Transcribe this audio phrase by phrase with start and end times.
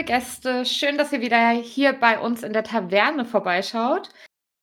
[0.00, 0.64] Liebe Gäste.
[0.64, 4.08] Schön, dass ihr wieder hier bei uns in der Taverne vorbeischaut.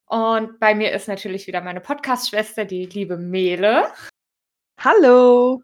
[0.08, 3.86] Und bei mir ist natürlich wieder meine Podcast-Schwester, die liebe Mele.
[4.80, 5.62] Hallo.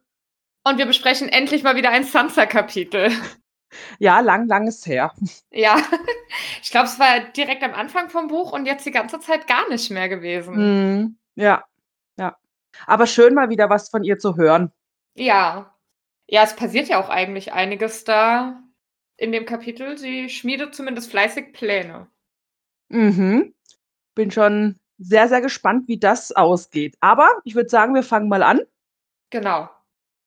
[0.63, 3.11] Und wir besprechen endlich mal wieder ein Sansa-Kapitel.
[3.97, 5.11] Ja, lang, lang ist her.
[5.49, 5.77] Ja,
[6.61, 9.67] ich glaube, es war direkt am Anfang vom Buch und jetzt die ganze Zeit gar
[9.69, 10.53] nicht mehr gewesen.
[10.53, 11.17] Mhm.
[11.33, 11.63] Ja,
[12.19, 12.37] ja.
[12.85, 14.71] Aber schön mal wieder was von ihr zu hören.
[15.15, 15.73] Ja.
[16.27, 18.62] Ja, es passiert ja auch eigentlich einiges da
[19.17, 19.97] in dem Kapitel.
[19.97, 22.07] Sie schmiedet zumindest fleißig Pläne.
[22.89, 23.53] Mhm.
[24.15, 26.95] Bin schon sehr, sehr gespannt, wie das ausgeht.
[26.99, 28.61] Aber ich würde sagen, wir fangen mal an.
[29.29, 29.69] Genau.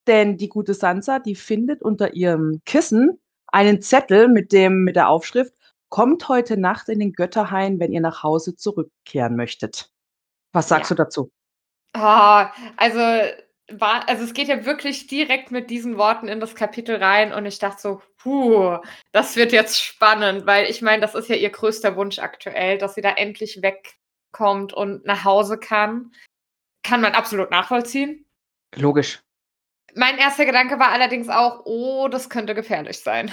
[0.07, 5.09] Denn die gute Sansa, die findet unter ihrem Kissen einen Zettel mit dem mit der
[5.09, 5.55] Aufschrift
[5.89, 9.93] Kommt heute Nacht in den Götterhain, wenn ihr nach Hause zurückkehren möchtet.
[10.53, 10.97] Was sagst Ja.
[10.97, 11.31] du dazu?
[11.93, 12.98] Ah, also
[13.70, 17.47] war also es geht ja wirklich direkt mit diesen Worten in das Kapitel rein und
[17.47, 18.78] ich dachte so: „Puh,
[19.12, 22.94] das wird jetzt spannend“, weil ich meine, das ist ja ihr größter Wunsch aktuell, dass
[22.94, 26.12] sie da endlich wegkommt und nach Hause kann.
[26.84, 28.27] Kann man absolut nachvollziehen.
[28.77, 29.20] Logisch.
[29.94, 33.33] Mein erster Gedanke war allerdings auch: „Oh, das könnte gefährlich sein.“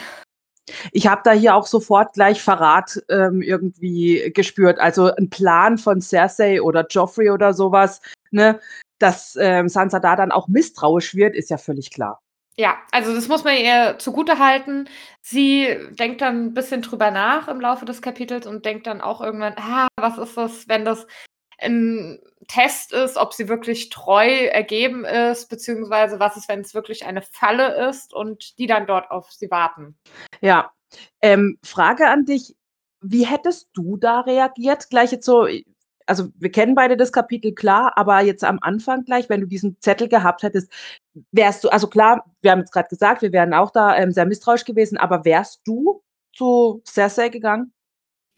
[0.94, 4.80] Ich habe da hier auch sofort gleich Verrat, ähm, irgendwie gespürt.
[4.80, 8.60] Also 'n Plan von Cersei oder Joffrey oder so was, ne?
[9.04, 12.22] Dass, ähm, Sansa da dann auch misstrauisch wird, ist ja völlig klar.
[12.58, 14.88] Ja, also das muss man ihr zugutehalten.
[15.22, 19.22] Sie denkt dann 'n bisschen drüber nach im Laufe des Kapitels und denkt dann auch
[19.22, 21.08] irgendwann: „Ah, was ist das, wenn das
[21.60, 27.22] 'n Test ist, ob sie wirklich treu ergeben ist, beziehungsweise was ist, wenn's wirklich eine
[27.24, 29.98] Falle ist und die dann dort auf sie warten?“
[30.42, 30.72] Ja.
[31.22, 32.56] Ähm, Frage an dich:
[33.02, 34.90] Wie hättest du da reagiert?
[34.90, 35.48] Gleich jetzt so
[36.06, 39.80] also wir kennen beide das Kapitel, klar, aber jetzt am Anfang gleich, wenn du diesen
[39.80, 40.72] Zettel gehabt hättest,
[41.32, 44.26] wärst du also klar, wir haben jetzt grad gesagt, wir wären auch da, ähm, sehr
[44.26, 47.74] misstrauisch gewesen, aber wärst du zu Cersei gegangen?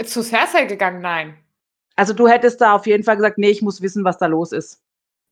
[0.03, 1.01] Zu Cersei gegangen?
[1.01, 1.37] Nein.
[1.95, 4.51] Also, du hättest da auf jeden Fall gesagt: „Ne, ich muss wissen, was da los
[4.51, 4.81] ist.“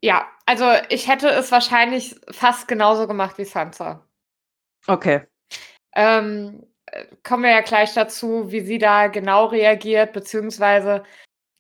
[0.02, 4.06] Ja, also ich hätte es wahrscheinlich fast genauso gemacht wie Sansa.
[4.88, 5.22] Okay.
[5.96, 11.04] Ähm, äh, kommen wir ja gleich dazu, wie sie da genau reagiert, beziehungsweise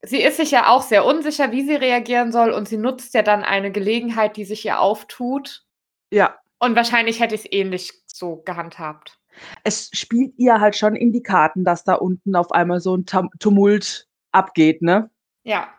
[0.04, 3.22] sie ist sich ja auch sehr unsicher, wie sie reagieren soll und sie nutzt ja
[3.22, 5.64] dann eine Gelegenheit, die sich ihr auftut.
[6.12, 6.38] Ja.
[6.60, 9.18] Und wahrscheinlich hätte ich's ähnlich so gehandhabt.
[9.64, 13.06] Es spielt ihr halt schon in die Karten, dass da unten auf einmal so 'n
[13.06, 15.10] Tam Tumult abgeht, ne?
[15.44, 15.74] Ja.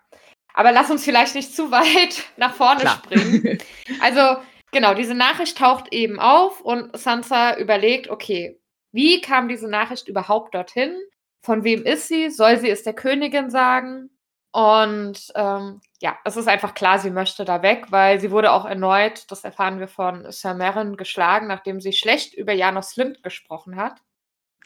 [0.55, 3.03] Aber lass uns vielleicht nicht zu weit nach vorne Klar.
[3.05, 3.59] springen.
[4.01, 4.41] Also,
[4.73, 8.59] genau, diese Nachricht taucht eben auf und Sansa überlegt: „Okay,
[8.93, 10.97] wie kam diese Nachricht überhaupt dorthin?
[11.43, 12.31] Von wem ist sie?
[12.31, 14.11] Soll sie es der Königin sagen?“
[14.55, 18.65] Und, ähm, ja, es ist einfach klar, sie möchte da weg, weil sie wurde auch
[18.65, 23.75] erneut, das erfahren wir von Sir Meryn, geschlagen, nachdem sie schlecht über Janos Slynt gesprochen
[23.75, 24.01] hat.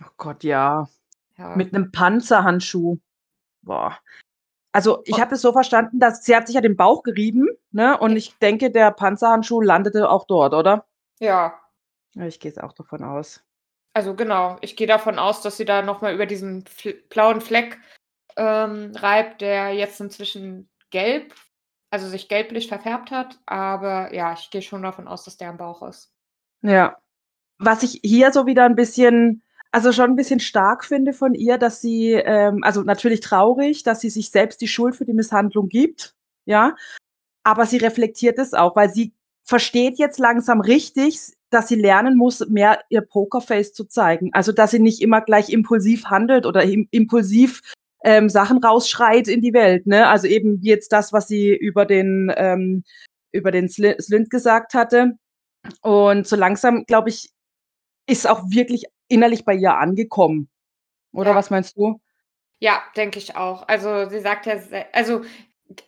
[0.03, 0.89] Oh Gott, ja.
[1.39, 1.57] Ja.
[1.57, 2.99] Mit 'nem Panzerhandschuh.
[3.63, 3.99] Boah.
[4.73, 7.99] Also, ich habe das so verstanden, dass sie hat sich ja den Bauch gerieben, ne?
[7.99, 10.87] Und ich denke, der Panzerhandschuh landete auch dort, oder?
[11.21, 11.59] Ja.
[12.17, 13.43] Ich gehe jetzt auch davon aus.
[13.95, 16.65] Also genau, ich gehe davon aus, dass sie da noch mal über diesen
[17.11, 17.79] blauen Fleck,
[18.39, 21.35] ähm, reibt, der jetzt inzwischen gelb
[21.91, 23.39] also sich gelblich verfärbt hat.
[23.47, 26.09] Aber ja, ich gehe schon davon aus, dass der am Bauch ist.
[26.63, 26.97] Ja.
[27.59, 31.59] Was ich hier so wieder 'n bisschen also schon 'n bisschen stark finde von ihr,
[31.59, 35.69] dass sie, ähm also natürlich traurig, dass sie sich selbst die Schuld für die Misshandlung
[35.69, 36.15] gibt,
[36.47, 36.77] ja?
[37.45, 41.21] Aber sie reflektiert es auch, weil sie versteht jetzt langsam richtig,
[41.51, 44.31] dass sie lernen muss, mehr ihr Pokerface zu zeigen.
[44.35, 47.63] Also, dass sie nicht immer gleich impulsiv handelt oder im impulsiv,
[48.05, 50.09] ähm, Sachen rausschreit in die Welt, ne?
[50.09, 52.85] Also eben wie jetzt das, was sie über den ähm,
[53.33, 55.19] über den Sly Slynt gesagt hatte.
[55.83, 57.31] Und so langsam, glaube ich,
[58.09, 60.49] ist auch wirklich innerlich bei ihr angekommen.
[61.13, 61.37] Oder Ja.
[61.37, 62.01] was meinst du?
[62.61, 63.69] Ja, denke ich auch.
[63.69, 64.57] Also, sie sagt ja
[64.93, 65.23] also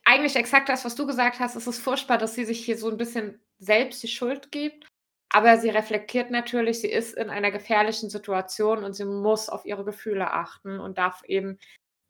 [0.04, 1.56] eigentlich exakt das, was du gesagt hast.
[1.56, 4.86] Es ist furchtbar, dass sie sich hier so 'n bisschen selbst die Schuld gibt.
[5.32, 9.84] Aber sie reflektiert natürlich, sie ist in einer gefährlichen Situation und sie muss auf ihre
[9.84, 11.58] Gefühle achten und darf eben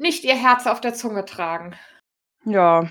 [0.00, 1.74] nicht ihr Herz auf der Zunge tragen.
[2.44, 2.90] Ja.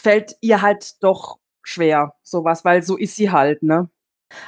[0.00, 3.90] Fällt ihr halt doch schwer, so was, weil so ist sie halt, ne?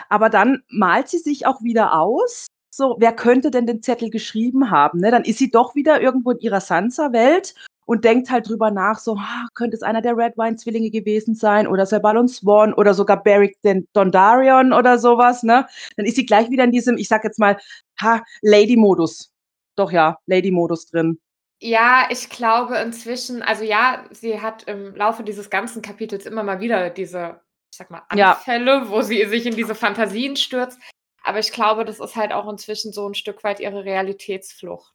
[0.09, 4.71] Aber dann malt sie sich auch wieder aus, so, wer könnte denn den Zettel geschrieben
[4.71, 5.11] haben, ne?
[5.11, 7.55] Dann ist sie doch wieder irgendwo in ihrer Sansa-Welt
[7.87, 11.87] und denkt halt drüber nach, so: „Ha, könnte es einer der Redwyne-Zwillinge gewesen sein oder
[11.87, 15.67] Sir Balon Swann oder sogar Beric den Dondarrion oder so was“, ne?
[15.97, 17.59] Dann ist sie gleich wieder in diesem, ich sage jetzt mal,
[18.01, 19.33] ha, Lady-Modus.
[19.77, 21.19] Doch ja, Lady-Modus drin.
[21.61, 26.61] Ja, ich glaube inzwischen also ja, sie hat im Laufe dieses ganzen Kapitels immer mal
[26.61, 27.41] wieder diese,
[27.73, 28.33] ich sage mal, Ja.
[28.33, 30.79] Anfälle, wo sie sich in diese Fantasien stürzt.
[31.25, 34.95] Aber ich glaube, das ist halt auch inzwischen so ein Stück weit ihre Realitätsflucht.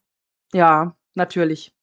[0.54, 1.74] Ja, natürlich.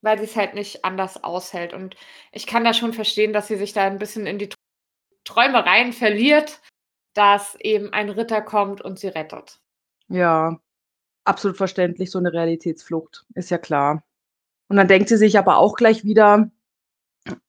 [0.00, 1.74] Weil sie es halt nicht anders aushält.
[1.74, 1.94] Und
[2.32, 4.48] ich kann da schon verstehen, dass sie sich da ein bisschen in die
[5.24, 6.60] Träumereien verliert,
[7.14, 9.60] dass eben ein Ritter kommt und sie rettet.
[10.08, 10.58] Ja,
[11.24, 14.02] absolut verständlich, so eine Realitätsflucht, ist ja klar.
[14.70, 16.48] Und dann denkt sie sich aber auch gleich wieder,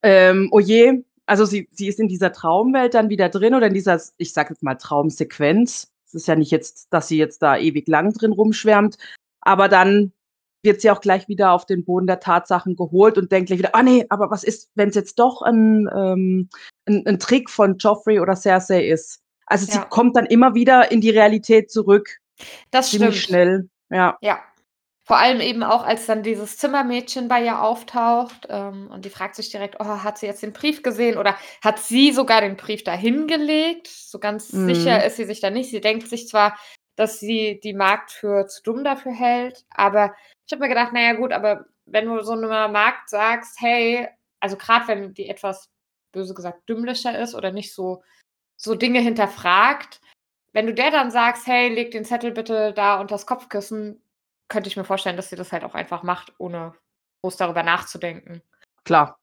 [0.01, 3.75] ähm, oh je, also sie, sie ist in dieser Traumwelt dann wieder drin oder in
[3.75, 5.91] dieser, ich sag jetzt mal, Traumsequenz.
[6.07, 8.97] Es ist ja nicht jetzt, dass sie jetzt da ewig lang drin rumschwärmt,
[9.39, 10.11] aber dann
[10.63, 13.75] wird sie auch gleich wieder auf den Boden der Tatsachen geholt und denkt gleich wieder,
[13.75, 16.49] ah nee, aber was ist, wenn es jetzt doch ein, ähm,
[16.87, 19.21] ein, ein, Trick von Joffrey oder Cersei ist?
[19.45, 19.73] Also ja.
[19.73, 22.17] sie kommt dann immer wieder in die Realität zurück.
[22.71, 23.27] Das Ziemlich stimmt.
[23.27, 24.17] schnell, ja.
[24.21, 24.39] Ja.
[25.11, 29.35] Vor allem eben auch, als dann dieses Zimmermädchen bei ihr auftaucht ähm, und die fragt
[29.35, 32.85] sich direkt, oh, hat sie jetzt den Brief gesehen oder hat sie sogar den Brief
[32.85, 33.87] dahin gelegt?
[33.87, 34.73] So ganz mhm.
[34.73, 35.69] sicher ist sie sich da nicht.
[35.69, 36.57] Sie denkt sich zwar,
[36.95, 40.15] dass sie die Magd für zu dumm dafür hält, aber
[40.47, 44.07] ich habe mir gedacht, naja gut, aber wenn du so einer Magd sagst, hey,
[44.39, 45.69] also gerade wenn die etwas
[46.13, 48.01] böse gesagt dümmlicher ist oder nicht so,
[48.55, 49.99] so Dinge hinterfragt,
[50.53, 54.01] wenn du der dann sagst, hey, leg den Zettel bitte da unter das Kopfkissen,
[54.51, 56.75] könnte ich mir vorstellen, dass sie das halt auch einfach macht, ohne
[57.23, 58.41] groß darüber nachzudenken.
[58.83, 59.17] Klar.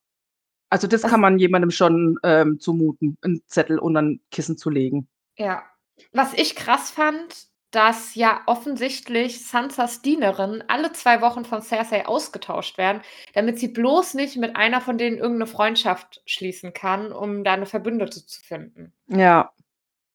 [0.71, 4.71] Also das, das kann man jemandem schon ähm, zumuten, einen Zettel unter ein Kissen zu
[4.71, 5.09] legen.
[5.37, 5.65] Ja.
[6.13, 12.79] Was ich krass fand, dass ja offensichtlich Sansas Dienerinnen alle zwei Wochen von Cersei ausgetauscht
[12.79, 13.03] werden,
[13.35, 17.67] damit sie bloß nicht mit einer von denen irgendeine Freundschaft schließen kann, um da eine
[17.67, 18.95] Verbündete zu finden.
[19.09, 19.53] Ja.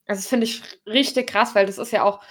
[0.07, 2.23] Also das finde ich richtig krass, weil das ist ja auch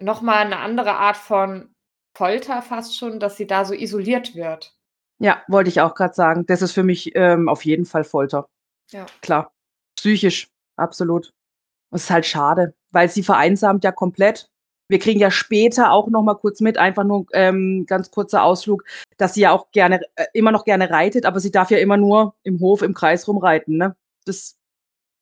[0.00, 1.73] nochmal eine andere Art von
[2.16, 4.76] Folter fast schon, dass sie da so isoliert wird.
[5.18, 6.46] Ja, wollte ich auch gerade sagen.
[6.46, 8.48] Das ist für mich ähm, auf jeden Fall Folter.
[8.90, 9.06] Ja.
[9.20, 9.52] Klar.
[9.96, 11.32] Psychisch, absolut.
[11.90, 14.50] Das ist halt schade, weil sie vereinsamt ja komplett
[14.88, 18.84] wir kriegen ja später auch noch mal kurz mit, einfach nur ähm, ganz kurzer Ausflug,
[19.16, 21.96] dass sie ja auch gerne, äh, immer noch gerne reitet, aber sie darf ja immer
[21.96, 23.78] nur im Hof, im Kreis rumreiten.
[23.78, 23.96] Ne?
[24.26, 24.56] Das,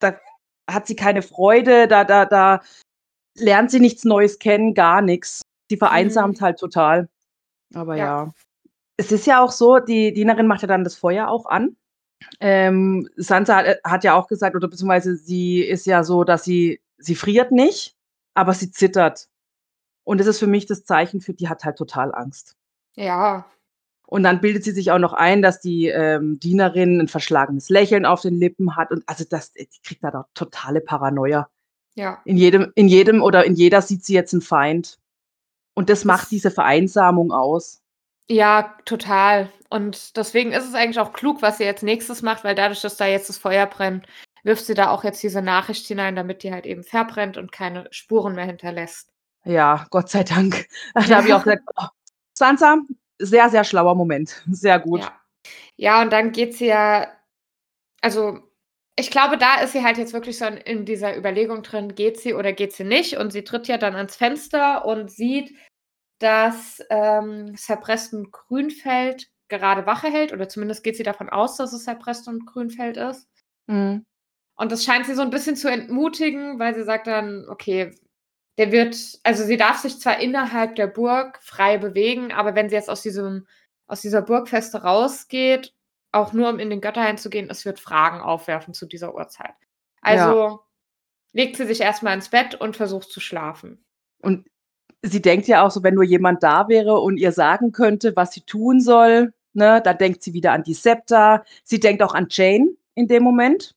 [0.01, 0.19] da
[0.69, 2.61] hat sie keine Freude, da, da, da
[3.39, 5.43] lernt sie nichts Neues kennen, gar nichts.
[5.73, 6.45] Sie vereinsamt mhm.
[6.45, 7.09] halt total.
[7.73, 8.25] Aber ja.
[8.25, 8.33] ja.
[8.99, 11.77] Es ist ja auch so, die Dienerin macht ja dann das Feuer auch an.
[12.41, 16.83] Ähm, Sansa hat, hat ja auch gesagt, oder beziehungsweise sie ist ja so, dass sie,
[16.99, 17.97] sie friert nicht,
[18.35, 19.29] aber sie zittert.
[20.05, 22.55] Und das ist für mich das Zeichen für, die hat halt total Angst.
[22.95, 23.47] Ja.
[24.07, 28.05] Und dann bildet sie sich auch noch ein, dass die ähm, Dienerin ein verschlagenes Lächeln
[28.05, 28.91] auf den Lippen hat.
[28.91, 31.49] Und also das, die kriegt da doch totale Paranoia.
[31.95, 32.21] Ja.
[32.27, 34.99] In jedem, in jedem oder in jeder sieht sie jetzt einen Feind.
[35.75, 37.81] Und das, macht diese Vereinsamung aus.
[38.29, 39.51] Ja, total.
[39.71, 42.97] Und deswegen ist es eigentlich auch klug, was sie jetzt nächstes macht, weil dadurch, dass
[42.97, 44.07] da jetzt das Feuer brennt,
[44.43, 47.87] wirft sie da auch jetzt diese Nachricht hinein, damit die halt eben verbrennt und keine
[47.91, 49.11] Spuren mehr hinterlässt.
[49.45, 50.67] Ja, Gott sei Dank.
[50.95, 51.87] Da habe ich auch gesagt, oh,
[52.35, 52.79] Sansa,
[53.19, 54.43] sehr, sehr schlauer Moment.
[54.51, 55.01] Sehr gut.
[55.01, 55.13] Ja.
[55.77, 57.09] ja, und dann geht sie ja,
[58.01, 58.41] also
[58.97, 62.35] ich glaube, da ist sie halt jetzt wirklich so in dieser Überlegung drin, geht sie
[62.35, 63.17] oder geht sie nicht?
[63.17, 65.55] Und sie tritt ja dann ans Fenster und sieht,
[66.19, 71.73] dass ähm, Sir Preston Grünfeld gerade Wache hält, oder zumindest geht sie davon aus, dass
[71.73, 73.29] es Sir Preston Grünfeld ist.
[73.67, 74.05] Mhm.
[74.57, 77.95] Und das scheint sie so ein bisschen zu entmutigen, weil sie sagt dann, okay,
[78.59, 82.77] der wird, also sie darf sich zwar innerhalb der Burg frei bewegen, aber wenn sie
[82.77, 83.47] jetzt aus diesem,
[83.87, 85.75] aus dieser Burgfeste rausgeht,
[86.13, 89.55] auch nur um in den Götterhain zu gehen, es wird Fragen aufwerfen zu dieser Uhrzeit.
[90.01, 90.61] Also ja.
[91.33, 93.85] legt sie sich erstmal ins Bett und versucht zu schlafen.
[94.21, 94.47] Und
[95.03, 98.33] sie denkt ja auch so, wenn nur jemand da wäre und ihr sagen könnte, was
[98.33, 101.45] sie tun soll, ne, dann denkt sie wieder an die Septa.
[101.65, 103.75] Sie denkt auch an Jane in dem Moment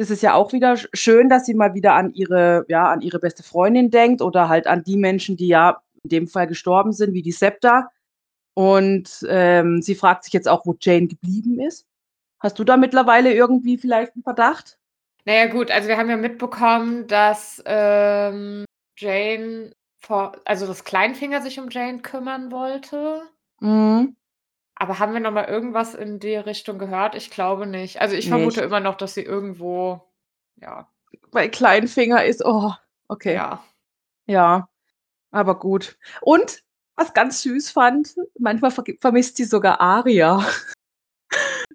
[0.00, 3.18] das ist ja auch wieder schön, dass sie mal wieder an ihre, ja, an ihre
[3.18, 7.12] beste Freundin denkt oder halt an die Menschen, die ja in dem Fall gestorben sind,
[7.12, 7.90] wie die Septa.
[8.60, 11.86] Und ähm, sie fragt sich jetzt auch, wo Jane geblieben ist.
[12.40, 14.78] Hast du da mittlerweile irgendwie vielleicht einen Verdacht?
[15.24, 18.66] Naja, gut, also wir haben ja mitbekommen, dass ähm,
[18.98, 23.22] Jane vor, also das Kleinfinger sich um Jane kümmern wollte.
[23.60, 24.14] Mhm.
[24.74, 27.14] Aber haben wir noch mal irgendwas in die Richtung gehört?
[27.14, 28.02] Ich glaube nicht.
[28.02, 30.02] Also, ich vermute immer noch, dass sie irgendwo
[30.60, 30.86] ja.
[31.32, 32.72] Weil Kleinfinger ist oh,
[33.08, 33.36] okay.
[33.36, 33.64] Ja.
[34.26, 34.68] Ja,
[35.30, 35.96] aber gut.
[36.20, 36.62] Und
[37.00, 40.44] was ganz süß fand, manchmal vermisst sie sogar Aria.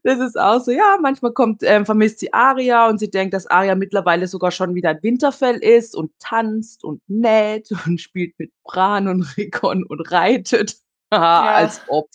[0.03, 3.48] Das ist auch so, ja, manchmal kommt, ähm, vermisst sie Aria und sie denkt, dass
[3.48, 8.51] Aria mittlerweile sogar schon wieder ein Winterfell ist und tanzt und näht und spielt mit
[8.63, 10.77] Bran und Rickon und reitet.
[11.13, 11.44] Ja.
[11.44, 12.10] Als ob.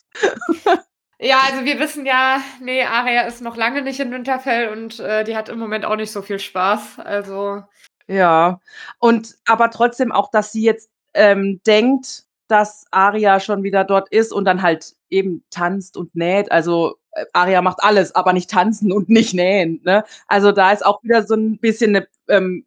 [1.21, 5.23] Ja, also wir wissen ja, nee, Aria ist noch lange nicht in Winterfell und äh,
[5.23, 6.99] die hat im Moment auch nicht so viel Spaß.
[6.99, 7.63] Also
[8.09, 8.61] Ja.
[8.99, 14.33] Und aber trotzdem auch, dass sie jetzt, ähm, denkt, dass Aria schon wieder dort ist
[14.33, 16.51] und dann halt eben tanzt und näht.
[16.53, 20.05] Also, äh, Aria macht alles, aber nicht tanzen und nicht nähen, ne?
[20.29, 22.67] Also, da ist auch wieder so 'n bisschen 'ne, ähm,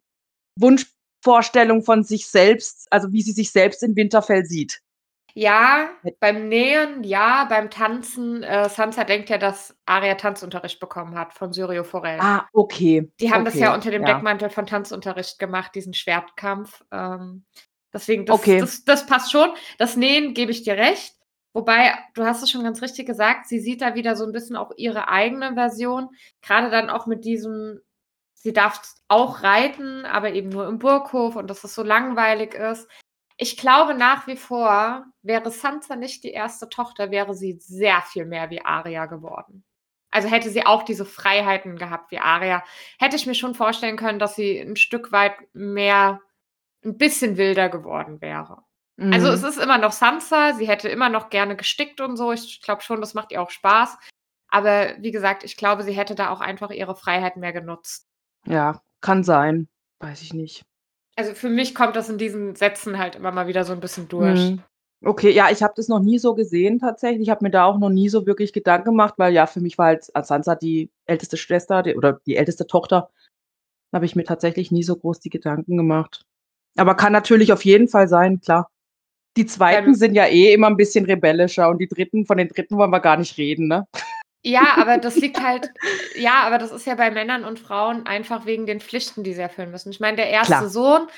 [0.58, 4.80] Wunschvorstellung von sich selbst, also, wie sie sich selbst in Winterfell sieht.
[5.36, 5.88] Ja,
[6.20, 11.52] beim Nähen ja, beim Tanzen äh, Sansa denkt ja, dass Aria Tanzunterricht bekommen hat von
[11.52, 12.20] Syrio Forel.
[12.20, 14.14] Ah, okay, Die haben das ja okay, unter dem ja.
[14.14, 16.84] Deckmantel von Tanzunterricht gemacht, diesen Schwertkampf.
[16.92, 17.44] Ähm,
[17.94, 18.58] deswegen, das Okay.
[18.58, 19.50] das das passt schon.
[19.78, 21.14] Das Nähen gebe ich dir recht.
[21.54, 24.56] Wobei, du hast es schon ganz richtig gesagt, sie sieht da wieder so 'n bisschen
[24.56, 26.08] auch ihre eigene Version.
[26.42, 27.80] Grade dann auch mit diesem
[28.34, 32.88] sie darf auch reiten, aber eben nur im Burghof und dass es so langweilig ist.
[33.38, 36.68] Ich glaube nach wie vor, wäre Sansa nicht die 1.
[36.68, 39.64] Tochter, wäre sie sehr viel mehr wie Aria geworden.
[40.12, 42.62] Also, hätte sie auch diese Freiheiten gehabt wie Aria,
[43.00, 46.20] hätte ich mir schon vorstellen können, dass sie 'n Stück weit mehr
[46.84, 48.62] 'n bisschen wilder geworden wäre.
[49.10, 49.48] Also, es Mhm.
[49.48, 52.32] ist immer noch Sansa, sie hätte immer noch gerne gestickt und so.
[52.32, 53.96] Ich glaube schon, das macht ihr auch Spaß.
[54.48, 58.06] Aber wie gesagt, ich glaube, sie hätte da auch einfach ihre Freiheit mehr genutzt.
[58.46, 59.68] Ja, kann sein.
[60.00, 60.64] Weiß ich nicht.
[61.16, 64.08] Also, für mich kommt das in diesen Sätzen halt immer mal wieder so 'n bisschen
[64.08, 64.54] durch.
[64.54, 64.62] Mhm.
[65.06, 67.22] Okay, ja, ich habe das noch nie so gesehen tatsächlich.
[67.22, 69.76] Ich habe mir da auch noch nie so wirklich Gedanken gemacht, weil ja, für mich
[69.76, 73.10] war halt, Sansa die älteste Schwester, die oder die älteste Tochter.
[73.92, 76.24] Habe ich mir tatsächlich nie so groß die Gedanken gemacht.
[76.76, 78.68] Aber kann natürlich auf jeden Fall sein, klar.
[79.36, 79.74] Die 2.
[79.82, 82.26] Beim sind ja eh immer 'n bisschen rebellischer und die 3.
[82.26, 82.76] von den 3.
[82.76, 83.86] wollen wir gar nicht reden, ne?
[84.42, 85.70] Ja, aber das liegt halt
[86.16, 89.40] ja, aber das ist ja bei Männern und Frauen einfach wegen den Pflichten, die sie
[89.42, 89.90] erfüllen müssen.
[89.90, 90.48] Ich meine, der 1.
[90.48, 90.68] Klar.
[90.68, 91.08] Sohn,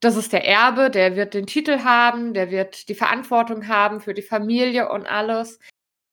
[0.00, 4.14] das ist der Erbe, der wird den Titel haben, der wird die Verantwortung haben für
[4.14, 5.58] die Familie und alles.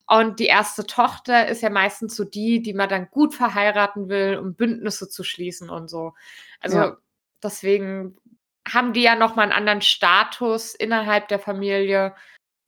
[0.07, 0.83] Und die 1.
[0.85, 5.23] Tochter ist ja meistens so die, die man dann gut verheiraten will, um Bündnisse zu
[5.23, 6.13] schließen und so.
[6.61, 6.97] Also, Ja.
[7.43, 8.17] deswegen
[8.67, 12.15] haben die ja noch mal 'n anderen Status innerhalb der Familie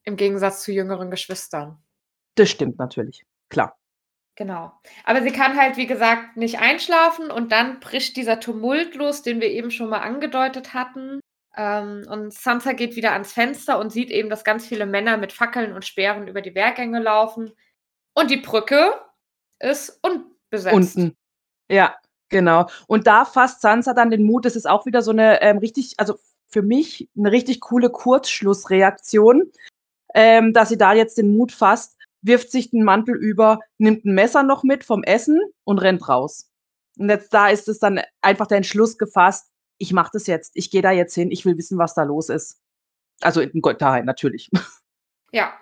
[0.04, 1.82] im Gegensatz zu jüngeren Geschwistern.
[2.34, 3.76] Das stimmt natürlich, klar.
[4.36, 4.72] Genau.
[5.04, 9.40] Aber sie kann halt, wie gesagt, nicht einschlafen und dann bricht dieser Tumult los, den
[9.40, 11.18] wir eben schon mal angedeutet hatten.
[11.56, 15.32] Ähm, und Sansa geht wieder ans Fenster und sieht eben, dass ganz viele Männer mit
[15.32, 17.52] Fackeln und Speeren über die Wehrgänge laufen.
[18.14, 18.94] Und die Brücke
[19.58, 20.72] ist unbesetzt.
[20.72, 21.16] Unten.
[21.68, 21.96] Ja,
[22.30, 22.66] genau.
[22.86, 24.44] Und da fasst Sansa dann den Mut.
[24.44, 26.18] Das ist auch wieder so 'ne, ähm, richtig also,
[26.48, 29.50] für mich 'ne richtig coole Kurzschlussreaktion,
[30.14, 34.14] ähm, dass sie da jetzt den Mut fasst, wirft sich den Mantel über, nimmt 'n
[34.14, 36.50] Messer noch mit vom Essen und rennt raus.
[36.98, 40.52] Und jetzt da ist es dann einfach der Entschluss gefasst: „Ich mache das jetzt.
[40.56, 41.30] Ich gehe da jetzt hin.
[41.32, 42.58] Ich will wissen, was da los ist.“
[43.22, 44.50] Also, in Götterhain natürlich.
[45.32, 45.52] Ja,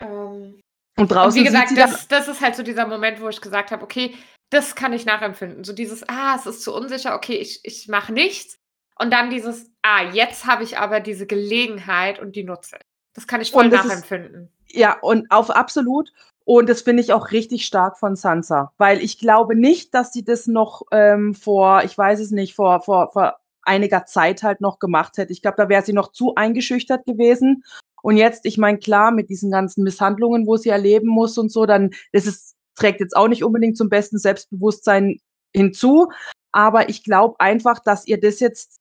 [0.00, 0.62] ähm
[0.98, 3.40] Und und draußen wie sieht gesagt, das das ist halt so dieser Moment, wo ich
[3.40, 4.14] gesagt habe: „Okay,
[4.50, 7.14] das kann ich nachempfinden.“ So dieses: „Ah, es ist zu unsicher.
[7.14, 8.56] Okay, ich ich mache nichts.“
[8.98, 12.82] Und dann dieses: „Ah, jetzt habe ich aber diese Gelegenheit und die nutze ich.“
[13.14, 14.52] Das kann ich voll Und das ist nachempfinden.
[14.68, 16.12] ja, und auf absolut.
[16.44, 20.24] Und das finde ich auch richtig stark von Sansa, weil ich glaube nicht, dass sie
[20.24, 24.78] das noch, ähm, vor ich weiß es nicht, vor vor vor einiger Zeit halt noch
[24.78, 25.32] gemacht hätte.
[25.32, 27.64] Ich glaube, da wäre sie noch zu eingeschüchtert gewesen.
[28.06, 31.66] Und jetzt ich meine, klar, mit diesen ganzen Misshandlungen, wo sie erleben muss und so,
[31.66, 35.16] dann das ist trägt jetzt auch nicht unbedingt zum besten Selbstbewusstsein
[35.52, 36.12] hinzu.
[36.52, 38.78] Aber ich glaube einfach, dass ihr das jetzt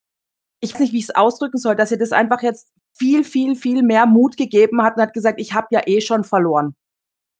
[0.60, 3.82] ich weiß nicht, wie ich's ausdrücken soll, dass ihr das einfach jetzt viel, viel, viel
[3.82, 6.76] mehr Mut gegeben hat und hat gesagt: „Ich habe ja eh schon verloren.“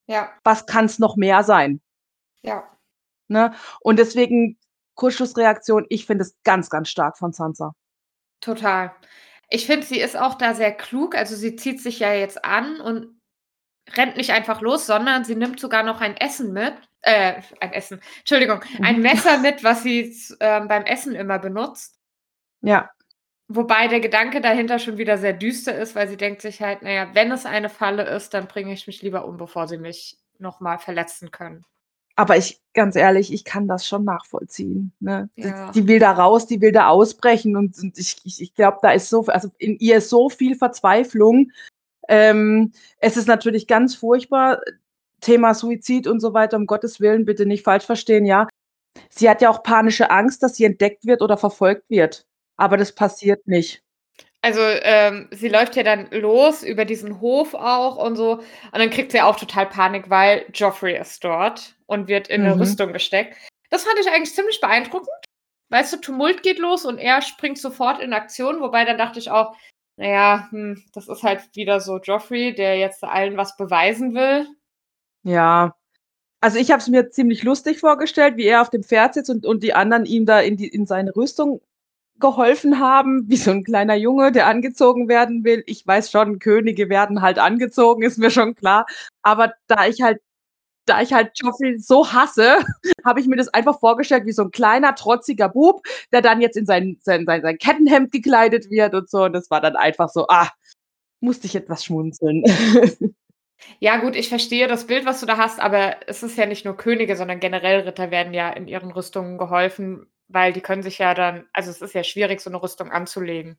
[0.08, 0.32] Ja.
[0.44, 1.82] Was kann's noch mehr sein?
[2.42, 2.64] Ja.
[3.28, 3.54] Ne?
[3.82, 4.58] Und deswegen
[4.96, 7.74] Kurzschlussreaktion, ich finde es ganz, ganz stark von Sansa.
[8.42, 8.92] Total.
[9.50, 11.16] Ich finde, sie ist auch da sehr klug.
[11.16, 13.20] Also, sie zieht sich ja jetzt an und
[13.96, 16.74] rennt nicht einfach los, sondern sie nimmt sogar noch ein Essen mit
[17.04, 19.02] äh, ein Essen, Entschuldigung, ein Mhm.
[19.04, 22.00] Messer mit, was sie z ähm, beim Essen immer benutzt.
[22.62, 22.90] Ja.
[23.50, 26.92] Wobei der Gedanke dahinter schon wieder sehr düster ist, weil sie denkt sich halt: „Na
[26.92, 30.20] ja, wenn es eine Falle ist, dann bringe ich mich lieber um, bevor sie mich
[30.40, 31.66] noch mal verletzen können.“
[32.16, 35.30] Aber ich ganz ehrlich, ich kann das schon nachvollziehen, ne?
[35.36, 35.72] Ja.
[35.72, 38.92] die will da raus, die will da ausbrechen und und ich ich ich glaube, da
[38.92, 41.52] ist so also, in ihr ist so viel Verzweiflung.
[42.08, 44.62] Ähm, es ist natürlich ganz furchtbar,
[45.22, 48.48] Thema Suizid und so weiter, um Gottes Willen, bitte nicht falsch verstehen, ja.
[49.10, 52.26] Sie hat ja auch panische Angst, dass sie entdeckt wird oder verfolgt wird,
[52.58, 53.85] aber das passiert nicht.
[54.46, 58.92] Also, ähm, sie läuft ja dann los über diesen Hof auch und so und dann
[58.92, 62.52] kriegt sie auch total Panik, weil Joffrey ist dort und wird in Mhm.
[62.52, 63.36] Rüstung gesteckt.
[63.72, 65.10] Das fand ich eigentlich ziemlich beeindruckend.
[65.70, 69.32] Weißt du, Tumult geht los und er springt sofort in Aktion, wobei dann dachte ich
[69.32, 69.56] auch:
[69.98, 74.48] „Na ja, hm, das ist halt wieder so Joffrey, der jetzt allen was beweisen will.“
[75.24, 75.76] Ja.
[76.42, 79.46] Also, ich habe es mir ziemlich lustig vorgestellt, wie er auf dem Pferd sitzt und
[79.46, 81.62] und die anderen ihm da in die in seine Rüstung
[82.20, 85.64] geholfen haben, wie so ein kleiner Junge, der angezogen werden will.
[85.68, 88.86] Ich weiß schon, Könige werden halt angezogen, ist mir schon klar.
[89.22, 90.20] Aber da ich halt
[90.86, 92.60] da ich halt Joffrey so hasse,
[93.06, 96.58] habe ich mir das einfach vorgestellt wie so ein kleiner, trotziger Bub, der dann jetzt
[96.58, 99.24] in sein sein sein sein Kettenhemd gekleidet wird und so.
[99.24, 100.50] Und das war dann einfach so, ah,
[101.22, 102.44] musste ich etwas schmunzeln.
[103.80, 106.66] Ja, gut, ich verstehe das Bild, was du da hast, aber es ist ja nicht
[106.66, 110.98] nur Könige, sondern generell Ritter werden ja in ihren Rüstungen geholfen, weil die können sich
[110.98, 113.58] ja dann, also es ist ja schwierig, so eine Rüstung anzulegen.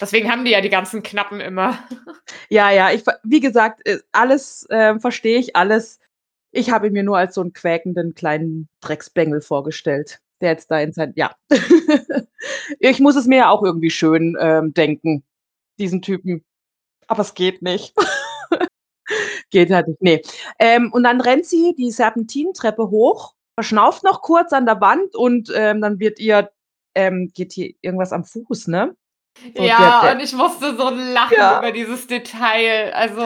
[0.00, 1.78] Deswegen haben die ja die ganzen Knappen immer.
[2.50, 5.98] Ja, ja, ich, wie gesagt, äh, alles äh, verstehe ich, alles.
[6.50, 10.80] Ich habe ihn mir nur als so einen quäkenden kleinen Drecksbengel vorgestellt, der jetzt da
[10.80, 11.34] in sein, ja.
[12.78, 15.24] ich muss es mir ja auch irgendwie schön ähm, denken,
[15.78, 16.42] diesen Typen.
[17.06, 17.94] Aber es geht nicht.
[19.50, 20.02] geht halt nicht.
[20.02, 20.22] Nee.
[20.58, 25.50] Ähm, und dann rennt sie die Serpentintreppe hoch verschnauft noch kurz an der Wand und
[25.52, 26.48] ähm, dann wird ihr,
[26.94, 28.94] ähm, geht hier irgendwas am Fuß, ne?
[29.56, 31.58] So ja, der, der, und ich musste so lachen ja.
[31.58, 32.92] über dieses Detail.
[32.94, 33.20] Also.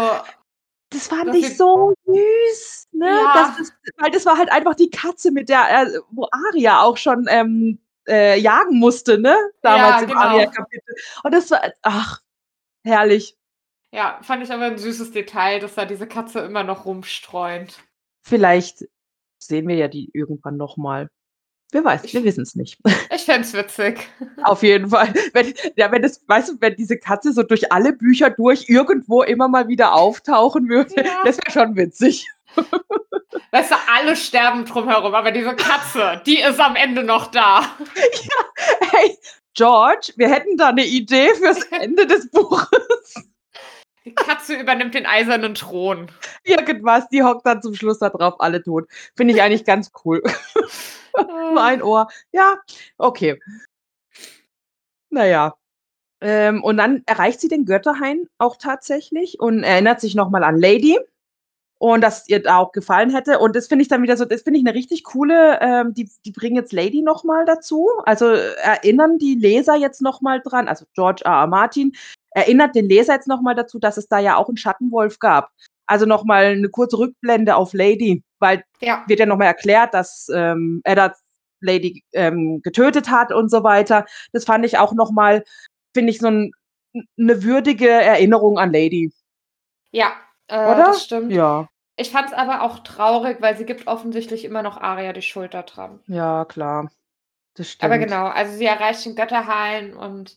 [0.89, 3.11] Das fand ich so süß, ne?
[3.11, 3.55] Ja.
[3.59, 7.27] Das, weil das war halt einfach die Katze, mit der, äh, wo Aria auch schon
[7.29, 9.37] ähm, äh, jagen musste, ne?
[9.61, 10.21] Damals ja, im genau.
[10.21, 10.95] Aria-Kapitel.
[11.25, 12.23] Und das war, ach,
[12.85, 13.37] herrlich.
[13.91, 17.81] Ja, fand ich aber ein süßes Detail, dass da diese Katze immer noch rumstreunt.
[18.23, 18.87] Vielleicht
[19.47, 21.09] sehen wir ja die irgendwann nochmal.
[21.73, 22.79] Wer weiß, ich, wir wissen es nicht.
[23.15, 24.09] Ich fände es witzig.
[24.43, 25.13] Auf jeden Fall.
[25.33, 29.23] Wenn, ja, wenn das, weißt du, wenn diese Katze so durch alle Bücher durch irgendwo
[29.23, 31.23] immer mal wieder auftauchen würde, ja.
[31.25, 32.27] das wäre schon witzig.
[33.51, 37.61] Weißt du, alle sterben drumherum, aber diese Katze, die ist am Ende noch da.
[37.61, 39.19] Ja, hey,
[39.55, 43.32] George, wir hätten da eine Idee fürs Ende des Buches.
[44.33, 46.11] Katze übernimmt den eisernen Thron.
[46.45, 48.89] Irgendwas, die hockt dann zum Schluss da drauf, alle tot.
[49.15, 50.23] Finde ich eigentlich ganz cool.
[51.55, 52.09] mein Ohr.
[52.33, 52.55] Ja,
[52.97, 53.39] okay.
[55.11, 55.55] Naja.
[56.23, 60.99] Ähm, und dann erreicht sie den Götterhain auch tatsächlich und erinnert sich nochmal an Lady
[61.79, 63.39] und dass ihr da auch gefallen hätte.
[63.41, 66.09] Und das finde ich dann wieder so, das finde ich eine richtig coole, ähm, die,
[66.25, 67.91] die bringen jetzt Lady nochmal dazu.
[68.05, 71.33] Also erinnern die Leser jetzt nochmal dran, also George R.
[71.33, 71.47] R.
[71.49, 71.93] Martin
[72.35, 75.51] erinnert den Leser jetzt nochmal dazu, dass es da ja auch einen Schattenwolf gab.
[75.87, 79.05] Also nochmal eine kurze Rückblende auf Lady, weil ja.
[79.07, 81.17] wird ja nochmal erklärt, dass ähm, Eddard
[81.61, 84.07] Lady ähm, getötet hat und so weiter.
[84.33, 85.45] Das fand ich auch nochmal,
[85.95, 86.53] finde ich, so ein,
[87.19, 89.13] eine würdige Erinnerung an Lady.
[89.91, 90.13] Ja,
[90.49, 90.77] äh, Oder?
[90.77, 91.33] das stimmt.
[91.33, 91.69] Ja.
[91.97, 95.63] Ich fand es aber auch traurig, weil sie gibt offensichtlich immer noch Aria die Schulter
[95.63, 96.01] dran.
[96.07, 96.91] Ja, klar.
[97.55, 97.85] Das stimmt.
[97.85, 100.37] Aber genau, also sie erreicht den Götterhain und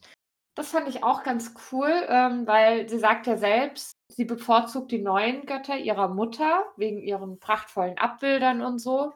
[0.55, 5.01] das fand ich auch ganz cool, ähm, weil sie sagt ja selbst, sie bevorzugt die
[5.01, 9.13] neuen Götter ihrer Mutter wegen ihren prachtvollen Abbildern und so.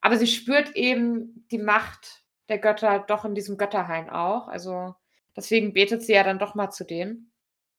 [0.00, 4.48] Aber sie spürt eben die Macht der Götter doch in diesem Götterhain auch.
[4.48, 4.94] Also
[5.36, 7.32] deswegen betet sie ja dann doch mal zu denen.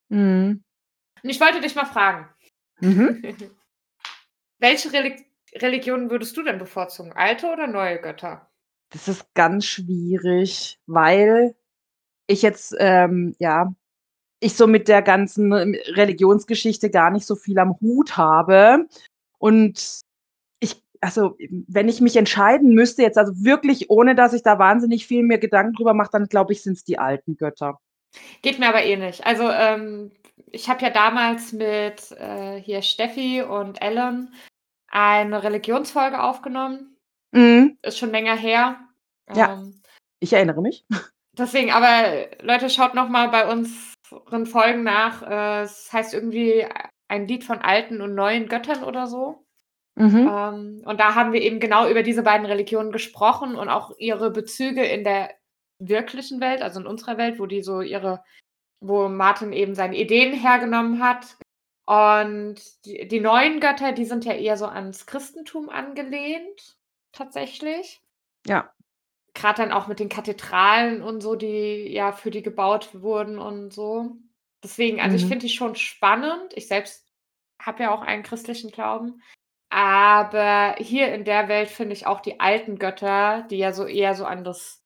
[0.10, 0.64] Mhm.
[1.24, 2.30] Und ich wollte dich mal fragen.
[2.82, 3.24] Mhm.
[4.60, 7.12] Welche Reli Religionen würdest du denn bevorzugen?
[7.12, 8.50] Alte oder neue Götter?
[8.92, 11.56] Das ist ganz schwierig, weil
[12.32, 13.74] ich jetzt, ähm, ja,
[14.40, 18.88] ich so mit der ganzen Religionsgeschichte gar nicht so viel am Hut habe.
[19.38, 20.02] Und
[20.60, 25.06] ich, also, wenn ich mich entscheiden müsste, jetzt also wirklich, ohne dass ich da wahnsinnig
[25.06, 27.80] viel mir Gedanken drüber mache, dann glaube ich, sind es die alten Götter.
[28.42, 29.22] Geht mir aber ähnlich.
[29.22, 30.12] Eh also, ähm,
[30.52, 34.34] ich habe ja damals mit äh, hier Steffi und Ellen
[34.88, 36.98] eine Religionsfolge aufgenommen.
[37.32, 37.78] Mhm.
[37.82, 38.80] Ist schon länger her.
[39.34, 39.54] Ja.
[39.54, 39.82] Ähm,
[40.20, 40.86] ich erinnere mich.
[41.42, 45.24] Deswegen, aber Leute, schaut noch mal bei unseren Folgen nach.
[45.24, 46.68] Äh, es heißt irgendwie
[47.08, 49.44] ein Lied von alten und neuen Göttern oder so.
[49.96, 50.30] Mhm.
[50.32, 54.30] Ähm, und da haben wir eben genau über diese beiden Religionen gesprochen und auch ihre
[54.30, 55.34] Bezüge in der
[55.80, 58.24] wirklichen Welt, also in unserer Welt, wo die so ihre,
[58.80, 61.38] wo Martin eben seine Ideen hergenommen hat.
[61.88, 66.78] Und die, die neuen Götter, die sind ja eher so ans Christentum angelehnt,
[67.12, 68.00] tatsächlich.
[68.46, 68.72] Ja
[69.34, 73.72] gerade dann auch mit den Kathedralen und so, die ja für die gebaut wurden und
[73.74, 74.18] so.
[74.64, 75.30] Deswegen, also ich mhm.
[75.30, 76.54] finde die schon spannend.
[76.56, 77.08] Ich selbst
[77.62, 79.22] habe ja auch einen christlichen Glauben.
[79.70, 84.16] Aber hier in der Welt finde ich auch die alten Götter, die ja so eher
[84.16, 84.84] so an das,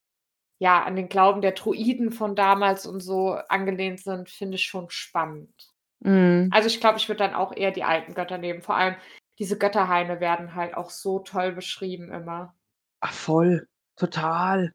[0.59, 4.89] ja, an den Glauben der Druiden von damals und so angelehnt sind, finde ich schon
[4.91, 5.73] spannend.
[6.01, 6.49] Mhm.
[6.53, 8.61] Also ich glaube, ich würde dann auch eher die alten Götter nehmen.
[8.61, 8.95] Vor allem
[9.39, 12.55] diese Götterhaine werden halt auch so toll beschrieben immer.
[13.01, 13.67] Ach, voll.
[13.97, 14.73] Total.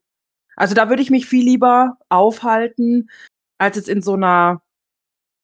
[0.57, 3.11] Also da würde ich mich viel lieber aufhalten,
[3.59, 4.63] als jetzt in so einer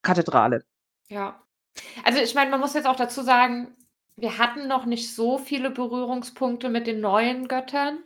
[0.03, 0.65] Kathedrale.
[1.09, 1.43] Ja.
[2.05, 3.75] Also ich meine, man muss jetzt auch dazu sagen,
[4.17, 7.99] wir hatten noch nicht so viele Berührungspunkte mit den neuen Göttern.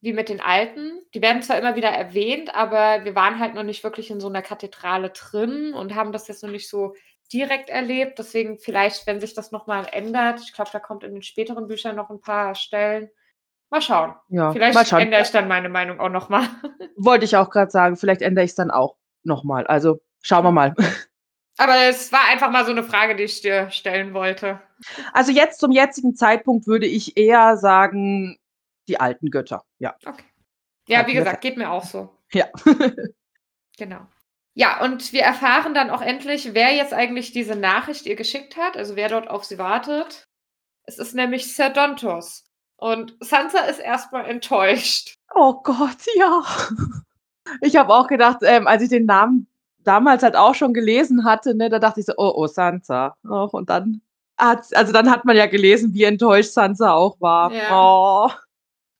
[0.00, 1.00] wie mit den alten.
[1.14, 4.28] Die werden zwar immer wieder erwähnt, aber wir waren halt noch nicht wirklich in so
[4.28, 6.94] einer Kathedrale drin und haben das jetzt noch nicht so
[7.32, 8.18] direkt erlebt.
[8.18, 11.96] Deswegen vielleicht, wenn sich das nochmal ändert, ich glaube, da kommt in den späteren Büchern
[11.96, 13.10] noch ein paar Stellen.
[13.70, 14.14] Mal schauen.
[14.28, 15.00] Ja, vielleicht mal schauen.
[15.00, 16.48] ändere ich dann meine Meinung auch nochmal.
[16.96, 19.66] Wollte ich auch gerade sagen, vielleicht ändere ich es dann auch nochmal.
[19.66, 20.74] Also schauen wir mal.
[21.58, 24.60] Aber es war einfach mal so eine Frage, die ich dir stellen wollte.
[25.12, 28.38] Also jetzt zum jetzigen Zeitpunkt würde ich eher sagen,
[28.86, 29.64] die alten Götter.
[29.78, 29.96] Ja.
[30.06, 30.24] Okay.
[30.86, 32.16] Ja, wie gesagt, geht mir auch so.
[32.32, 32.46] Ja.
[33.78, 34.00] Genau.
[34.54, 38.76] Ja, und wir erfahren dann auch endlich, wer jetzt eigentlich diese Nachricht ihr geschickt hat,
[38.76, 40.24] also wer dort auf sie wartet.
[40.82, 42.44] Es ist nämlich Sir Dontos.
[42.78, 45.14] Und Sansa ist erstmal enttäuscht.
[45.34, 46.42] oh Gott, ja.
[47.60, 49.46] Ich habe auch gedacht, ähm, als ich den Namen
[49.78, 53.14] damals halt auch schon gelesen hatte, ne, da dachte ich so, oh, oh, Sansa.
[53.24, 54.02] Och, und dann
[54.36, 57.52] hat, also dann hat man ja gelesen, wie enttäuscht Sansa auch war.
[57.52, 57.68] Ja.
[57.72, 58.30] Oh.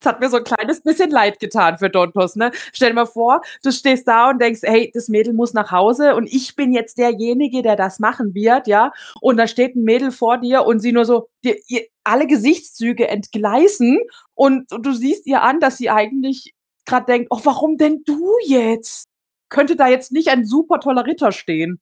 [0.00, 2.52] Es hat mir so ein kleines bisschen leid getan für Dontos, ne?
[2.72, 6.14] Stell dir mal vor, du stehst da und denkst, hey, das Mädel muss nach Hause
[6.14, 8.92] und ich bin jetzt derjenige, der das machen wird, ja?
[9.20, 13.08] Und da steht ein Mädel vor dir und sie nur so, dir, ihr, alle Gesichtszüge
[13.08, 13.98] entgleisen
[14.34, 16.54] und, und du siehst ihr an, dass sie eigentlich
[16.86, 19.08] gerade denkt, oh, warum denn du jetzt?
[19.48, 21.80] Könnte da jetzt nicht ein super toller Ritter stehen?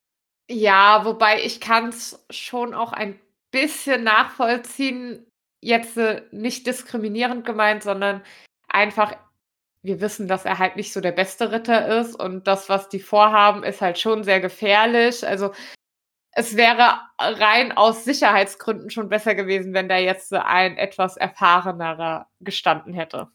[0.48, 3.18] Ja, wobei ich kann es schon auch ein
[3.50, 5.25] bisschen nachvollziehen,
[5.60, 8.22] jetzt äh, nicht diskriminierend gemeint, sondern
[8.68, 9.14] einfach,
[9.82, 13.00] wir wissen, dass er halt nicht so der beste Ritter ist und das, was die
[13.00, 15.26] vorhaben, ist halt schon sehr gefährlich.
[15.26, 15.52] Also
[16.32, 22.28] es wäre rein aus Sicherheitsgründen schon besser gewesen, wenn da jetzt äh, ein etwas erfahrenerer
[22.40, 23.28] gestanden hätte.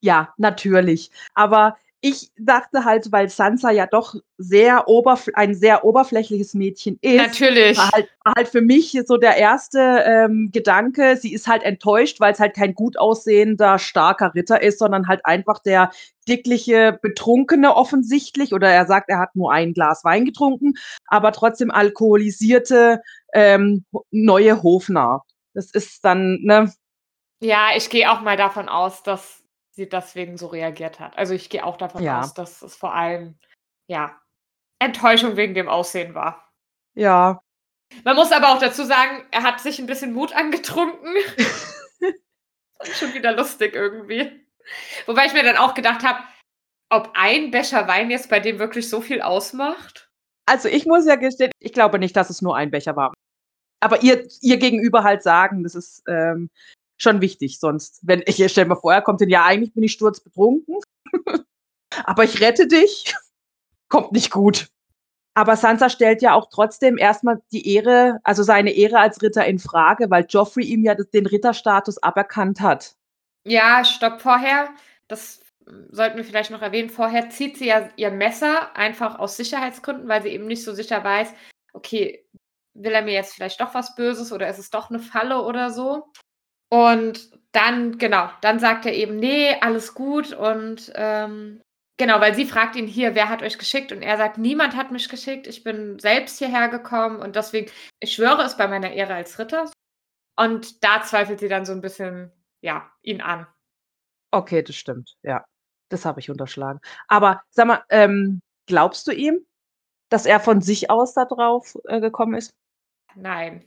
[0.00, 1.10] Ja, natürlich.
[1.34, 4.84] Aber ich dachte halt, weil Sansa ja doch sehr
[5.32, 7.78] ein sehr oberflächliches Mädchen ist, Natürlich.
[7.78, 12.20] war halt, war halt für mich so der erste ähm, Gedanke, sie ist halt enttäuscht,
[12.20, 15.92] weil es halt kein gut aussehender, starker Ritter ist, sondern halt einfach der
[16.28, 18.52] dickliche Betrunkene offensichtlich.
[18.52, 20.74] Oder er sagt, er hat nur ein Glas Wein getrunken,
[21.06, 23.00] aber trotzdem alkoholisierte
[23.32, 25.24] ähm, neue Hofnarr.
[25.54, 26.70] Das ist dann, ne?
[27.40, 29.43] Ja, ich gehe auch mal davon aus, dass
[29.74, 31.16] sie deswegen so reagiert hat.
[31.18, 32.20] Also ich gehe auch davon Ja.
[32.20, 33.38] aus, dass es vor allem,
[33.86, 34.20] ja,
[34.78, 36.52] Enttäuschung wegen dem Aussehen war.
[36.94, 37.40] Ja.
[38.04, 41.14] Man muss aber auch dazu sagen, er hat sich ein bisschen Mut angetrunken.
[42.94, 44.46] Schon wieder lustig irgendwie.
[45.06, 46.20] Wobei ich mir dann auch gedacht habe,
[46.90, 50.10] ob ein Becher Wein jetzt bei dem wirklich so viel ausmacht.
[50.46, 53.12] Also ich muss ja gestehen, ich glaube nicht, dass es nur ein Becher war.
[53.80, 56.50] Aber ihr, ihr gegenüber halt sagen, das ist ähm,
[56.96, 57.58] schon wichtig.
[57.58, 60.78] Sonst, wenn ich stell mir vor, er kommt hin, ja, eigentlich bin ich sturzbetrunken,
[62.04, 63.14] aber ich rette dich,
[63.88, 64.68] kommt nicht gut.
[65.36, 69.58] Aber Sansa stellt ja auch trotzdem erstmal die Ehre, also seine Ehre als Ritter in
[69.58, 72.94] Frage, weil Joffrey ihm ja den Ritterstatus aberkannt hat.
[73.44, 74.70] Ja, stopp vorher.
[75.08, 75.40] Das
[75.90, 76.88] sollten wir vielleicht noch erwähnen.
[76.88, 81.02] Vorher zieht sie ja ihr Messer einfach aus Sicherheitsgründen, weil sie eben nicht so sicher
[81.02, 81.34] weiß,
[81.72, 82.24] okay,
[82.74, 85.70] will er mir jetzt vielleicht doch was Böses oder ist es doch eine Falle oder
[85.70, 86.12] so?
[86.74, 90.32] Und dann, genau, dann sagt er eben, nee, alles gut.
[90.32, 91.62] Und ähm,
[91.96, 93.92] genau, weil sie fragt ihn hier, wer hat euch geschickt?
[93.92, 95.46] Und er sagt, niemand hat mich geschickt.
[95.46, 99.70] Ich bin selbst hierher gekommen und deswegen, ich schwöre es bei meiner Ehre als Ritter.
[100.36, 103.46] Und da zweifelt sie dann so ein bisschen, ja, ihn an.
[104.32, 105.44] Okay, das stimmt, ja.
[105.90, 106.80] Das habe ich unterschlagen.
[107.06, 109.46] Aber sag mal, ähm, glaubst du ihm,
[110.08, 112.52] dass er von sich aus da drauf äh, gekommen ist?
[113.14, 113.64] Nein,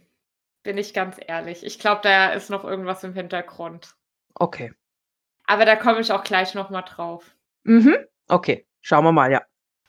[0.64, 1.66] bin ich ganz ehrlich.
[1.66, 3.96] Ich glaube, da ist noch irgendwas im Hintergrund.
[4.36, 4.74] Okay.
[5.46, 7.36] Aber da komme ich auch gleich nochmal drauf.
[7.64, 7.98] Mhm.
[8.28, 9.42] Okay, schauen wir mal, ja.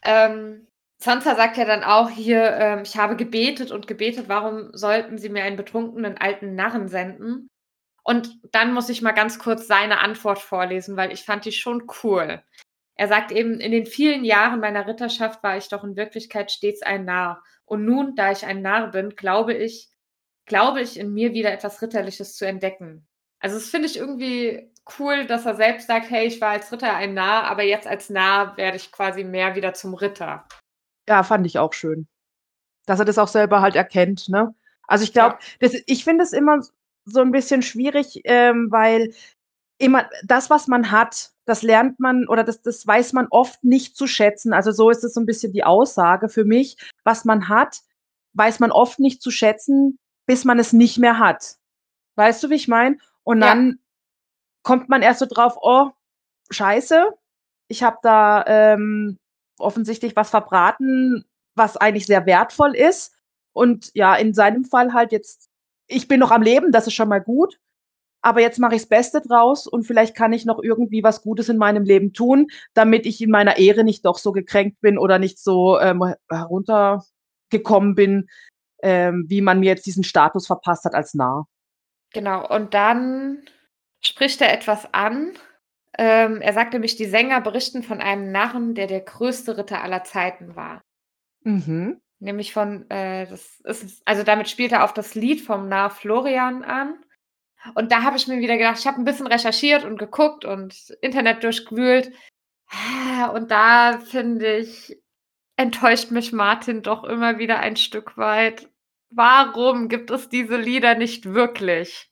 [0.02, 5.18] Ähm, Sansa sagt ja dann auch hier, ähm, ich habe gebetet und gebetet, warum sollten
[5.18, 7.48] sie mir einen betrunkenen alten Narren senden?
[8.02, 11.86] Und dann muss ich mal ganz kurz seine Antwort vorlesen, weil ich fand die schon
[12.02, 12.42] cool.
[12.94, 16.82] Er sagt eben, in den vielen Jahren meiner Ritterschaft war ich doch in Wirklichkeit stets
[16.82, 17.42] ein Narr.
[17.64, 19.88] Und nun, da ich ein Narr bin, glaube ich,
[20.48, 23.06] glaube ich in mir wieder etwas Ritterliches zu entdecken.
[23.40, 26.94] Also das finde ich irgendwie cool, dass er selbst sagt, hey, ich war als Ritter
[26.94, 30.46] ein Narr, aber jetzt als Narr werde ich quasi mehr wieder zum Ritter.
[31.08, 32.08] Ja, fand ich auch schön.
[32.86, 34.54] Dass er das auch selber halt erkennt, ne?
[34.86, 36.60] Also ich glaube, das ich finde es immer
[37.04, 39.12] so ein bisschen schwierig, ähm, weil
[39.78, 43.96] immer das, was man hat, das lernt man oder das das weiß man oft nicht
[43.96, 44.52] zu schätzen.
[44.52, 46.76] Also, so ist es so ein bisschen die Aussage für mich.
[47.04, 47.80] Was man hat,
[48.34, 51.58] weiß man oft nicht zu schätzen, bis man es nicht mehr hat.
[52.16, 52.98] Weißt du, wie ich meine?
[53.24, 53.48] Und Ja.
[53.48, 53.80] dann
[54.62, 55.90] kommt man erst so drauf: „Oh,
[56.50, 57.12] scheiße,
[57.68, 59.18] ich habe da, ähm,
[59.58, 61.24] offensichtlich was verbraten,
[61.56, 63.14] was eigentlich sehr wertvoll ist.“
[63.54, 65.48] Und ja, in seinem Fall halt jetzt
[65.88, 67.58] ich bin noch am Leben, das ist schon mal gut.
[68.22, 71.48] aber jetzt mache ich das Beste draus und vielleicht kann ich noch irgendwie was Gutes
[71.48, 75.18] in meinem Leben tun, damit ich in meiner Ehre nicht doch so gekränkt bin oder
[75.18, 78.28] nicht so, ähm, heruntergekommen bin,
[78.82, 81.46] ähm, wie man mir jetzt diesen Status verpasst hat als Narr.
[82.12, 83.42] Genau, und dann
[84.00, 85.32] spricht er etwas an.
[85.96, 90.04] Ähm, er sagt nämlich, die Sänger berichten von einem Narren, der der größte Ritter aller
[90.04, 90.80] Zeiten war.
[91.42, 92.00] Mhm.
[92.20, 96.64] Nämlich von, äh, das ist, also damit spielt er auf das Lied vom Narr Florian
[96.64, 97.04] an.
[97.74, 100.90] Und da habe ich mir wieder gedacht, ich habe ein bisschen recherchiert und geguckt und
[101.00, 102.12] Internet durchgewühlt.
[102.70, 105.00] Ah, und da finde ich,
[105.58, 108.68] enttäuscht mich Martin doch immer wieder ein Stück weit.
[109.10, 112.10] Warum gibt es diese Lieder nicht wirklich?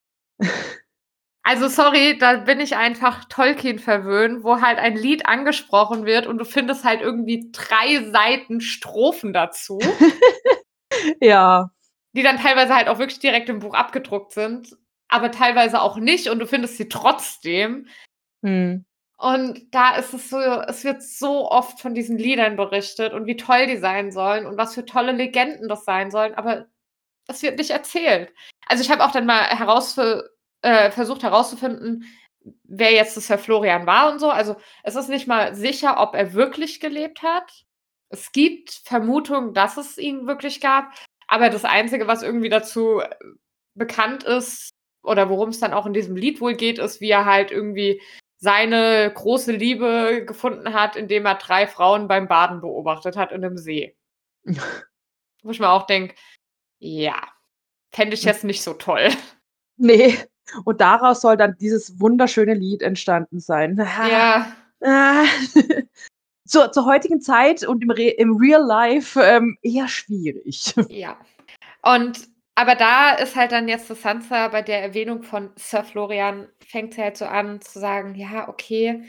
[1.43, 6.39] Also sorry, da bin ich einfach Tolkien verwöhnt, wo halt ein Lied angesprochen wird und
[6.39, 9.79] du findest halt irgendwie drei Seiten Strophen dazu.
[11.21, 11.71] ja.
[12.15, 16.29] Die dann teilweise halt auch wirklich direkt im Buch abgedruckt sind, aber teilweise auch nicht
[16.31, 17.87] und du findest sie trotzdem.
[18.45, 18.85] Hm.
[19.19, 23.37] Und da ist es so, es wird so oft von diesen Liedern berichtet und wie
[23.37, 26.67] toll die sein sollen und was für tolle Legenden das sein sollen, aber
[27.27, 28.33] es wird nicht erzählt.
[28.67, 29.97] Also ich habe auch dann mal heraus,
[30.63, 32.05] äh, versucht herauszufinden,
[32.65, 34.31] wer jetzt das Herr Florian war und so.
[34.31, 37.65] Also es ist nicht mal sicher, ob er wirklich gelebt hat.
[38.11, 40.93] Es gibt Vermutungen, dass es ihn wirklich gab,
[41.27, 43.09] aber das Einzige, was irgendwie dazu äh,
[43.75, 44.71] bekannt ist
[45.03, 48.01] oder worum es dann auch in diesem Lied wohl geht, ist, wie er halt irgendwie
[48.39, 53.57] seine große Liebe gefunden hat, indem er drei Frauen beim Baden beobachtet hat in einem
[53.57, 53.97] See.
[55.43, 56.15] Wo ich mir auch denke,
[56.79, 57.17] ja,
[57.91, 58.29] fände ich hm.
[58.29, 59.09] jetzt nicht so toll.
[59.79, 60.17] Nee,
[60.65, 63.77] und daraus soll dann dieses wunderschöne Lied entstanden sein.
[64.81, 65.27] Ja.
[66.47, 70.75] zur, zur heutigen Zeit und im, Re im Real Life ähm, eher schwierig.
[70.89, 71.19] Ja.
[71.83, 76.49] Und aber da ist halt dann jetzt das Sansa bei der Erwähnung von Sir Florian,
[76.67, 79.05] fängt sie halt so an zu sagen, ja, okay,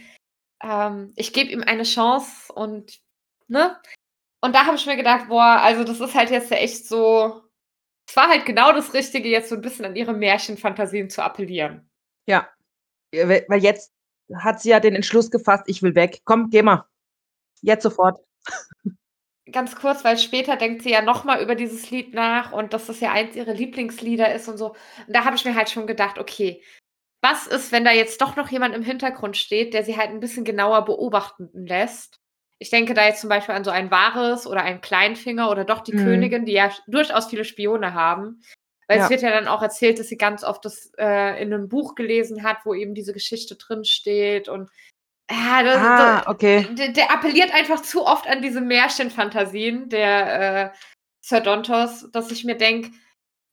[0.62, 3.00] ähm, ich gebe ihm eine Chance und,
[3.48, 3.80] ne?
[4.42, 7.42] Und da habe ich mir gedacht, boah, also das ist halt jetzt echt so,
[8.08, 11.90] es war halt genau das Richtige, jetzt so ein bisschen an ihre Märchenfantasien zu appellieren.
[12.28, 12.50] Ja,
[13.14, 13.94] weil jetzt
[14.36, 16.22] hat sie ja den Entschluss gefasst, ich will weg.
[16.26, 16.86] Komm, geh mal.
[17.62, 18.20] Jetzt sofort.
[19.52, 23.00] Ganz kurz, weil später denkt sie ja nochmal über dieses Lied nach und dass das
[23.00, 24.72] ja eins ihrer Lieblingslieder ist und so.
[25.08, 26.62] Und da habe ich mir halt schon gedacht, okay,
[27.22, 30.20] was ist, wenn da jetzt doch noch jemand im Hintergrund steht, der sie halt ein
[30.20, 32.20] bisschen genauer beobachten lässt?
[32.60, 35.82] Ich denke da jetzt zum Beispiel an so ein Wahres oder ein Kleinfinger oder doch
[35.82, 36.04] die mhm.
[36.04, 38.42] Königin, die ja durchaus viele Spione haben.
[38.88, 39.04] Weil ja.
[39.04, 41.96] es wird ja dann auch erzählt, dass sie ganz oft das äh, in einem Buch
[41.96, 44.70] gelesen hat, wo eben diese Geschichte drin steht und
[45.30, 46.68] ja, das, ah, okay.
[46.72, 50.78] Der, der, appelliert einfach zu oft an diese Märchenfantasien, der äh,
[51.22, 52.92] Sir Dontos, dass ich mir denke,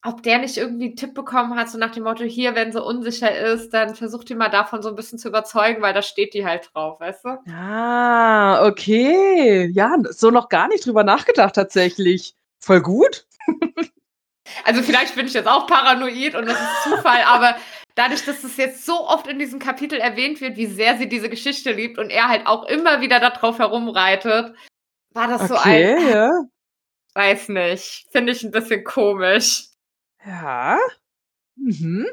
[0.07, 2.83] ob der nicht irgendwie einen Tipp bekommen hat, so nach dem Motto, hier, wenn sie
[2.83, 6.35] unsicher ist, dann versucht die mal davon so ein bisschen zu überzeugen, weil da steht
[6.35, 7.51] die halt drauf, weißt du?
[7.51, 9.71] Ah, okay.
[9.73, 12.35] Ja, so noch gar nicht drüber nachgedacht tatsächlich.
[12.61, 13.27] Voll gut.
[14.65, 17.57] also vielleicht bin ich jetzt auch paranoid und das ist Zufall, aber
[17.95, 21.29] dadurch, dass es jetzt so oft in diesem Kapitel erwähnt wird, wie sehr sie diese
[21.29, 24.55] Geschichte liebt und er halt auch immer wieder darauf herumreitet,
[25.13, 26.09] war das so okay, ein.
[26.09, 26.31] Ja.
[27.15, 28.07] Weiß nicht.
[28.11, 29.69] Finde ich ein bisschen komisch.
[30.27, 30.79] Ja.
[31.57, 32.07] Mhm.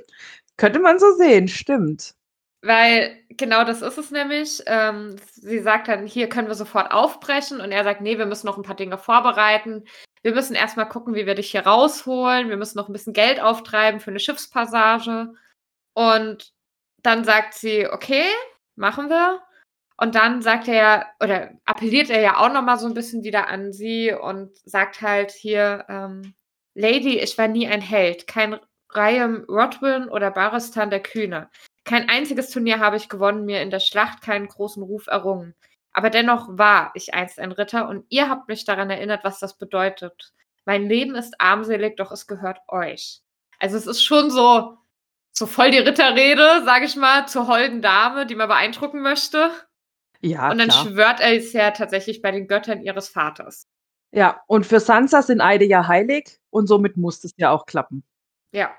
[0.58, 2.14] Könnte man so sehen, stimmt.
[2.62, 4.62] Weil genau das ist es nämlich.
[4.68, 7.60] Ähm, sie sagt dann, hier können wir sofort aufbrechen.
[7.60, 9.86] Und er sagt, nee, wir müssen noch ein paar Dinge vorbereiten.
[10.22, 12.50] Wir müssen erstmal gucken, wie wir dich hier rausholen.
[12.50, 15.34] Wir müssen noch ein bisschen Geld auftreiben für eine Schiffspassage.
[15.94, 16.54] Und
[17.04, 18.26] dann sagt sie, okay,
[18.76, 19.42] machen wir.
[19.98, 23.72] Und dann sagt er oder appelliert er ja auch nochmal so ein bisschen wieder an
[23.72, 26.34] sie und sagt halt hier, ähm,
[26.74, 28.60] Lady, ich war nie ein Held, kein
[28.96, 31.50] Ryan Rodwin oder Baristan der Kühne.
[31.84, 35.56] Kein einziges Turnier habe ich gewonnen, mir in der Schlacht keinen großen Ruf errungen.
[35.94, 39.58] Aber dennoch war ich einst ein Ritter und ihr habt mich daran erinnert, was das
[39.58, 40.34] bedeutet.
[40.66, 43.22] Mein Leben ist armselig, doch es gehört euch.
[43.60, 44.78] Also es ist schon so,
[45.32, 49.52] so voll die Ritterrede, sage ich mal, zur holden Dame, die man beeindrucken möchte.
[50.20, 50.86] Ja, und dann klar.
[50.86, 53.68] schwört er es ja tatsächlich bei den Göttern ihres Vaters.
[54.12, 58.04] Ja, und für Sansa sind Eide ja heilig und somit muss es ja auch klappen.
[58.52, 58.72] Ja.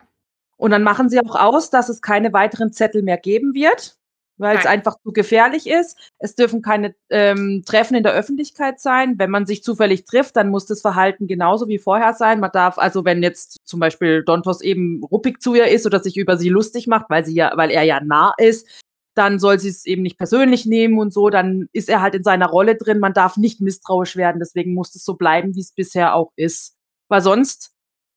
[0.56, 3.96] Und dann machen sie auch aus, dass es keine weiteren Zettel mehr geben wird,
[4.42, 5.96] weil es einfach zu gefährlich ist.
[6.18, 9.14] Es dürfen keine ähm, Treffen in der Öffentlichkeit sein.
[9.18, 12.40] Wenn man sich zufällig trifft, dann muss das Verhalten genauso wie vorher sein.
[12.40, 16.16] Man darf also, wenn jetzt zum Beispiel Dontos eben ruppig zu ihr ist oder sich
[16.16, 18.68] über sie lustig macht, weil sie ja, weil er ja nah ist,
[19.14, 22.24] dann soll sie es eben nicht persönlich nehmen und so, dann ist er halt in
[22.24, 25.72] seiner Rolle drin, man darf nicht misstrauisch werden, deswegen muss es so bleiben, wie es
[25.72, 26.76] bisher auch ist.
[27.08, 27.72] Weil sonst,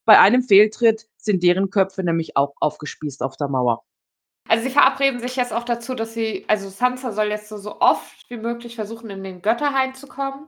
[0.06, 3.84] bei einem Fehltritt, sind deren Köpfe nämlich auch aufgespießt auf der Mauer.
[4.62, 8.30] Sie verabreden sich jetzt auch dazu, dass sie, also Sansa soll jetzt so, so oft
[8.30, 10.48] wie möglich versuchen, in den Götterhain zu kommen,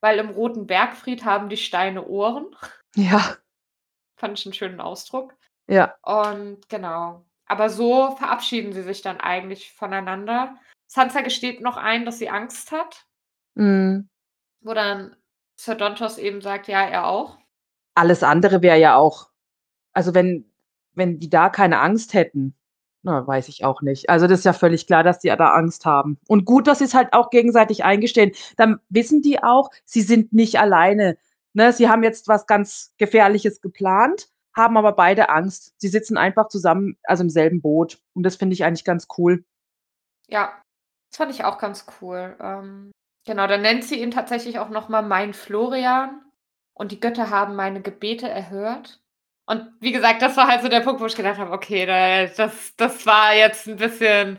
[0.00, 2.46] weil im Roten Bergfried haben die Steine Ohren.
[2.94, 3.36] Ja.
[4.16, 5.34] Fand ich einen schönen Ausdruck.
[5.66, 5.94] Ja.
[6.02, 7.24] Und genau.
[7.46, 10.56] Aber so verabschieden sie sich dann eigentlich voneinander.
[10.86, 13.06] Sansa gesteht noch ein, dass sie Angst hat.
[13.54, 14.08] Mhm.
[14.60, 15.16] Wo dann
[15.56, 17.38] Sir Dontos eben sagt, ja, er auch.
[17.94, 19.30] Alles andere wäre ja auch
[19.94, 20.50] also, wenn
[20.96, 22.54] wenn die da keine Angst hätten,
[23.04, 24.08] na, weiß ich auch nicht.
[24.10, 26.18] Also, das ist ja völlig klar, dass die da Angst haben.
[26.26, 28.32] Und gut, dass sie's halt auch gegenseitig eingestehen.
[28.56, 31.18] Dann wissen die auch, sie sind nicht alleine,
[31.52, 31.72] ne?
[31.72, 35.74] Sie haben jetzt was ganz Gefährliches geplant, haben aber beide Angst.
[35.78, 38.00] Sie sitzen einfach zusammen, also im selben Boot.
[38.14, 39.44] Und das finde ich eigentlich ganz cool.
[40.28, 40.62] Ja,
[41.10, 42.36] das fand ich auch ganz cool.
[42.40, 42.90] Ähm,
[43.26, 46.22] genau, dann nennt sie ihn tatsächlich auch noch mal „mein Florian“
[46.72, 49.03] und „die Götter haben meine Gebete erhört“.
[49.48, 52.26] Und wie gesagt, das war halt so der Punkt, wo ich gedacht habe: „Okay, da
[52.26, 54.38] das das war jetzt ein bisschen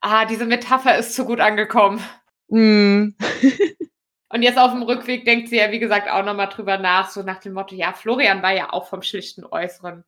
[0.00, 2.02] ah, diese Metapher ist zu gut angekommen.“
[2.48, 3.16] Mhm.
[4.32, 7.10] Und jetzt auf dem Rückweg denkt sie ja, wie gesagt, auch noch mal drüber nach,
[7.10, 10.04] so nach dem Motto: „Ja, Florian war ja auch vom schlichten Äußeren,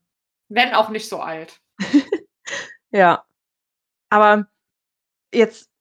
[0.51, 1.61] wenn auch nicht so alt.“
[2.93, 3.25] Ja.
[4.11, 4.47] Aber
[5.35, 5.72] jetzt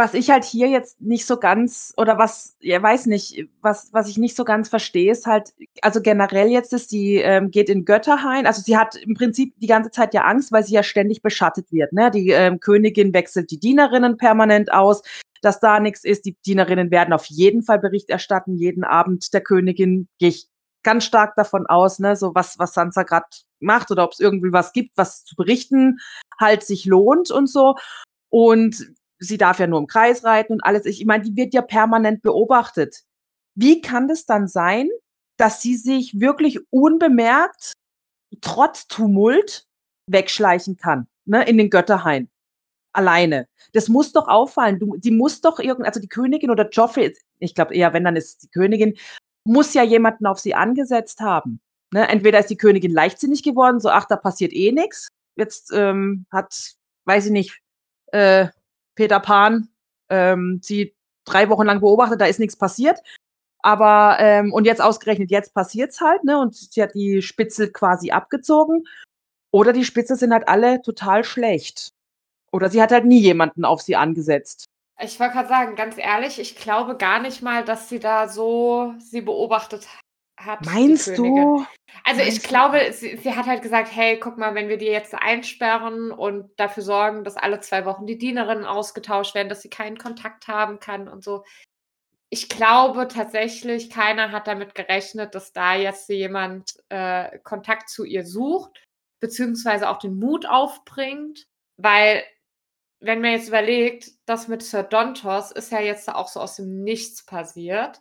[0.00, 4.08] was ich halt hier jetzt nicht so ganz oder was ja, weiß nicht, was was
[4.08, 7.84] ich nicht so ganz verstehe, ist halt also generell jetzt ist die, ähm, geht in
[7.84, 8.46] Götterhain.
[8.46, 11.70] Also, sie hat im Prinzip die ganze Zeit ja Angst, weil sie ja ständig beschattet
[11.70, 12.10] wird, ne?
[12.10, 15.02] Die, ähm, Königin wechselt die Dienerinnen permanent aus,
[15.42, 16.24] dass da nix ist.
[16.24, 20.48] Die Dienerinnen werden auf jeden Fall Bericht erstatten, jeden Abend der Königin, gehe ich
[20.82, 24.72] ganz stark davon aus, ne, so was was Sansa grad macht oder ob's irgendwie was
[24.72, 25.98] gibt, was zu berichten
[26.40, 27.74] halt sich lohnt und so.
[28.30, 30.86] Und sie darf ja nur im Kreis reiten und alles.
[30.86, 33.04] Ich meine, die wird ja permanent beobachtet.
[33.54, 34.88] Wie kann das dann sein,
[35.36, 37.72] dass sie sich wirklich unbemerkt,
[38.40, 39.66] trotz Tumult,
[40.08, 42.28] wegschleichen kann, ne, in den Götterhain,
[42.94, 43.48] alleine?
[43.74, 44.78] Das muss doch auffallen.
[44.80, 48.16] Du die muss doch irgend also, die Königin oder Joffrey ich glaube eher, wenn, dann
[48.16, 48.96] ist die Königin,
[49.44, 51.60] muss ja jemanden auf sie angesetzt haben,
[51.92, 52.08] ne?
[52.08, 56.54] Entweder ist die Königin leichtsinnig geworden, so: „Ach, da passiert eh nix.“ Jetzt, ähm, hat,
[57.06, 57.60] weiß ich nicht,
[58.12, 58.48] äh,
[59.00, 59.70] Peter Pan,
[60.10, 63.00] ähm, sie 3 Wochen lang beobachtet, da ist nix passiert.
[63.62, 68.10] Aber, ähm und jetzt ausgerechnet jetzt passiert's halt, ne, und sie hat die Spitzel quasi
[68.10, 68.84] abgezogen.
[69.52, 71.92] Oder die Spitzel sind halt alle total schlecht.
[72.52, 74.66] Oder sie hat halt nie jemanden auf sie angesetzt.
[75.02, 78.92] Ich wollte grad sagen, ganz ehrlich, ich glaube gar nicht mal, dass sie da so
[78.98, 79.88] sie beobachtet
[80.46, 81.66] hat, die Meinst du?
[82.04, 82.48] Also, ich Meinst du?
[82.48, 86.50] glaube, sie sie hat halt gesagt: „Hey, guck mal, wenn wir die jetzt einsperren und
[86.58, 90.78] dafür sorgen, dass alle 2 Wochen die Dienerinnen ausgetauscht werden, dass sie keinen Kontakt haben
[90.80, 91.44] kann und so.“
[92.30, 98.24] Ich glaube tatsächlich, keiner hat damit gerechnet, dass da jetzt jemand, äh, Kontakt zu ihr
[98.26, 98.82] sucht,
[99.20, 102.24] beziehungsweise auch den Mut aufbringt, weil
[103.00, 106.82] wenn man jetzt überlegt, das mit Sir Dontos ist ja jetzt auch so aus dem
[106.84, 108.00] Nichts passiert.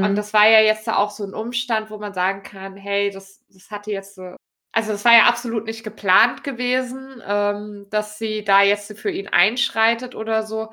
[0.00, 0.18] Und Mhm.
[0.18, 3.70] das war ja jetzt auch so 'n Umstand, wo man sagen kann: „Hey, das das
[3.70, 4.36] hatte jetzt so“
[4.72, 9.28] also, das war ja absolut nicht geplant gewesen, ähm, dass sie da jetzt für ihn
[9.28, 10.72] einschreitet oder so.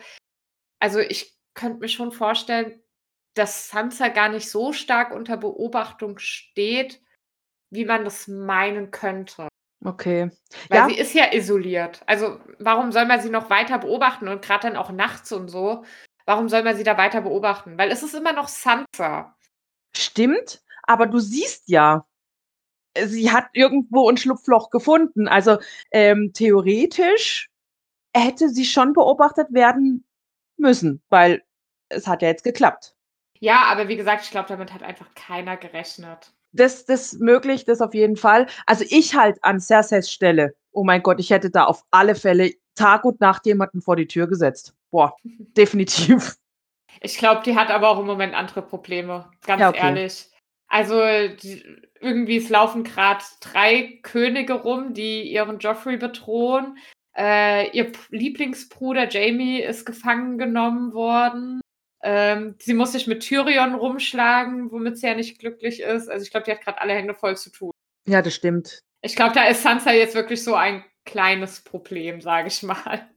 [0.80, 2.82] Also, ich könnte mir schon vorstellen,
[3.36, 7.02] dass Sansa gar nicht so stark unter Beobachtung steht,
[7.72, 9.50] wie man das meinen könnte.
[9.86, 10.30] Okay.
[10.72, 10.98] Weil sie Ja.
[10.98, 12.02] ist ja isoliert.
[12.08, 15.84] Also, warum soll man sie noch weiter beobachten und grad dann auch nachts und so?
[16.32, 17.78] Warum soll man sie da weiter beobachten?
[17.78, 19.36] Weil es ist immer noch Sansa.
[19.94, 22.06] Stimmt, aber du siehst ja,
[22.94, 25.28] äh, sie hat irgendwo 'n Schlupfloch gefunden.
[25.28, 25.58] Also,
[25.92, 27.50] ähm, theoretisch
[28.16, 30.06] hätte sie schon beobachtet werden
[30.56, 31.44] müssen, weil
[31.90, 32.96] es hat ja jetzt geklappt.
[33.42, 36.32] Ja, aber wie gesagt, ich glaube, damit hat einfach keiner gerechnet.
[36.54, 38.48] Das das möglich, das auf jeden Fall.
[38.68, 42.54] Also, ich halt an Cerseis Stelle oh mein Gott, ich hätte da auf alle Fälle
[42.76, 44.74] Tag und Nacht jemanden vor die Tür gesetzt.
[44.92, 46.36] Boah, definitiv.
[47.02, 49.80] Ich glaube, die hat aber auch im Moment andere Probleme, ganz Ja, okay.
[49.80, 50.28] ehrlich.
[50.68, 51.64] Also, die
[52.00, 56.78] irgendwie es laufen grad 3 Könige rum, die ihren Joffrey bedrohen.
[57.18, 61.60] Äh, ihr P Lieblingsbruder Jaime ist gefangen genommen worden.
[62.04, 66.10] Ähm, sie muss sich mit Tyrion rumschlagen, womit sie ja nicht glücklich ist.
[66.10, 67.72] Also, ich glaube, die hat grad alle Hände voll zu tun.
[68.08, 68.80] Ja, das stimmt.
[69.02, 73.10] Ich glaube, da ist Sansa jetzt wirklich so ein kleines Problem, sage ich mal.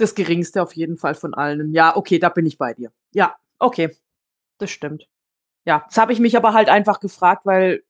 [0.00, 1.74] Das Geringste auf jeden Fall von allen.
[1.74, 2.90] Ja, okay, da bin ich bei dir.
[3.12, 3.94] Ja, okay,
[4.58, 5.08] das stimmt.
[5.66, 7.84] Ja, das habe ich mich aber halt einfach gefragt, weil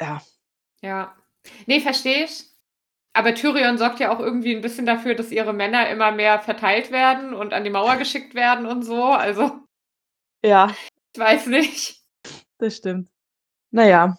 [0.00, 0.22] ja.
[0.82, 1.14] Ja.
[1.66, 2.46] Ne, verstehe ich.
[3.14, 6.90] Aber Tyrion sorgt ja auch irgendwie 'n bisschen dafür, dass ihre Männer immer mehr verteilt
[6.92, 9.52] werden und an die Mauer geschickt werden und so, also
[10.44, 10.74] Ja.
[11.14, 12.02] ich weiß nicht.
[12.58, 13.10] Das stimmt.
[13.72, 14.18] Na ja.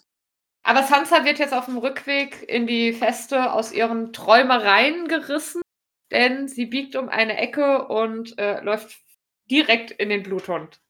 [0.63, 5.61] Aber Sansa wird jetzt auf'm Rückweg in die Feste aus ihren Träumereien gerissen.
[6.11, 9.01] Denn sie biegt um eine Ecke und äh, läuft
[9.49, 10.81] direkt in den Bluthund.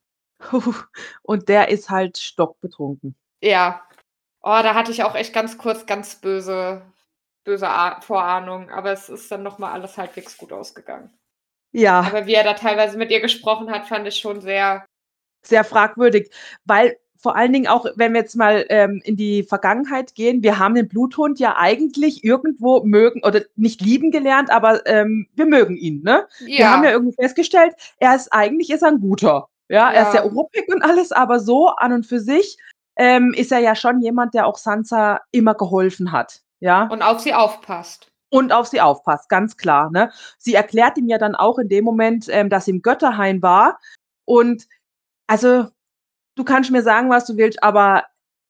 [1.22, 3.14] Und der ist halt stockbetrunken.
[3.40, 3.82] Ja.
[4.40, 6.82] Oh, da hatte ich auch echt ganz kurz ganz böse,
[7.44, 7.68] böse
[8.00, 11.16] Vorahnung, aber es ist dann nochmal alles halbwegs gut ausgegangen.
[11.72, 12.00] Ja.
[12.00, 14.84] Aber wie er da teilweise mit ihr gesprochen hat, fand ich schon sehr.
[15.44, 16.32] Sehr fragwürdig,
[16.64, 20.58] weil vor allen Dingen auch, wenn wir jetzt mal ähm, in die Vergangenheit gehen, wir
[20.58, 25.76] haben den Bluthund ja eigentlich irgendwo mögen oder nicht lieben gelernt, aber ähm, wir mögen
[25.76, 26.26] ihn, ne?
[26.40, 26.58] Ja.
[26.58, 29.48] Wir haben ja irgendwie festgestellt, er ist eigentlich ist er ein guter.
[29.68, 29.92] Ja, ja.
[29.92, 32.58] er ist ja ruppig und alles, aber so an und für sich
[32.96, 36.40] ähm, ist er ja schon jemand, der auch Sansa immer geholfen hat.
[36.58, 36.88] Ja.
[36.88, 38.08] Und auf sie aufpasst.
[38.30, 39.90] Und auf sie aufpasst, ganz klar.
[39.90, 40.10] Ne?
[40.38, 43.78] Sie erklärt ihm ja dann auch in dem Moment, ähm, dass sie im Götterhain war.
[44.24, 44.66] Und
[45.26, 45.68] also
[46.34, 48.04] du kannst mir sagen, was du willst, aber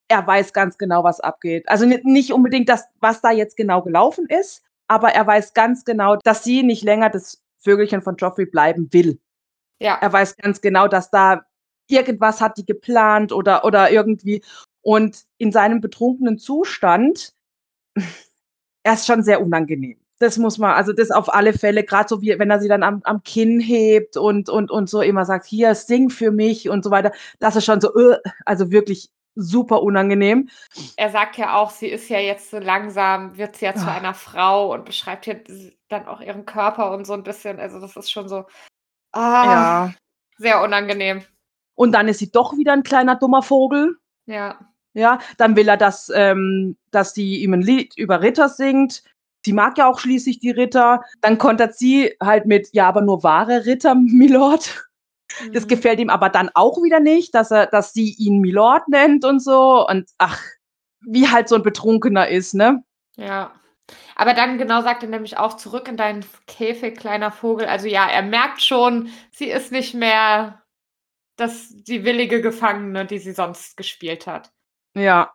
[0.09, 1.69] er weiß ganz genau, was abgeht.
[1.69, 6.17] Also nicht unbedingt das, was da jetzt genau gelaufen ist, aber er weiß ganz genau,
[6.17, 9.21] dass sie nicht länger das Vögelchen von Joffrey bleiben will.
[9.81, 9.99] Ja.
[10.01, 11.43] Er weiß ganz genau, dass da
[11.89, 14.43] irgendwas hat die geplant oder, oder irgendwie.
[14.83, 17.35] Und in seinem betrunkenen Zustand,
[18.83, 20.02] er ist schon sehr unangenehm.
[20.23, 22.85] Das muss man, also das auf alle Fälle, gerade so wie wenn er sie dann
[22.85, 26.85] am, am Kinn hebt und, und, und so immer sagt, hier, sing für mich und
[26.85, 27.11] so weiter.
[27.41, 28.15] Das ist schon so, uh,
[28.45, 30.49] also wirklich super unangenehm.
[30.97, 34.15] Er sagt ja auch, sie ist ja jetzt so langsam, wird sie ja zu einer
[34.15, 35.35] Frau und beschreibt ja
[35.89, 37.59] dann auch ihren Körper und so ein bisschen.
[37.59, 38.45] Also das ist schon so
[39.11, 39.95] ah, ja.
[40.39, 41.25] sehr unangenehm.
[41.75, 43.97] Und dann ist sie doch wieder ein kleiner dummer Vogel.
[44.27, 44.57] Ja.
[44.95, 49.03] Ja, dann will er, dass, ähm, dass sie ihm ein Lied über Ritter singt.
[49.45, 51.03] Sie mag ja auch schließlich die Ritter.
[51.21, 54.87] Dann kontert sie halt mit, ja, aber nur wahre Ritter, Milord.
[55.43, 55.53] Mhm.
[55.53, 59.25] Das gefällt ihm aber dann auch wieder nicht, dass er, dass sie ihn Milord nennt
[59.25, 59.87] und so.
[59.87, 60.41] Und ach,
[61.01, 62.85] wie halt so ein Betrunkener ist, ne?
[63.17, 63.53] Ja.
[64.15, 67.67] Aber dann genau sagt er nämlich auch zurück in deinen Käfig, kleiner Vogel.
[67.67, 70.63] Also ja, er merkt schon, sie ist nicht mehr
[71.37, 74.53] das, die willige Gefangene, die sie sonst gespielt hat.
[74.95, 75.33] Ja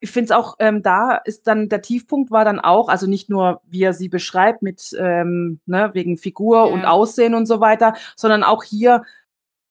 [0.00, 3.28] ich finde es auch, ähm, da ist dann der Tiefpunkt war dann auch, also nicht
[3.28, 6.72] nur, wie er sie beschreibt, mit ähm, ne, wegen Figur ja.
[6.72, 9.02] und Aussehen und so weiter, sondern auch hier,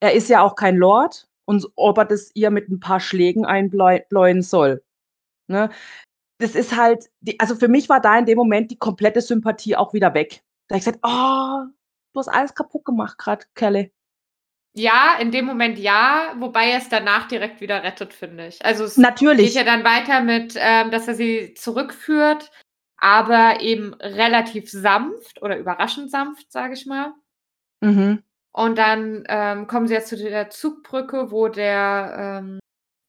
[0.02, 3.46] er ist ja auch kein Lord und ob er das ihr mit ein paar Schlägen
[3.46, 4.84] einbläuen soll.
[5.48, 5.70] Ne?
[6.40, 9.76] Das ist halt, die, also für mich war da in dem Moment die komplette Sympathie
[9.76, 10.44] auch wieder weg.
[10.68, 11.66] Da ich gesagt, oh,
[12.14, 13.94] du hast alles kaputt gemacht gerade, Kelly.
[14.76, 18.64] Ja, in dem Moment ja, wobei er es danach direkt wieder rettet, finde ich.
[18.66, 19.48] Also es Natürlich.
[19.48, 22.50] geht ja dann weiter mit, ähm, dass er sie zurückführt,
[22.98, 27.14] aber eben relativ sanft oder überraschend sanft, sage ich mal.
[27.82, 28.24] Mhm.
[28.52, 32.60] Und dann ähm, kommen sie jetzt zu der Zugbrücke, wo der, ähm,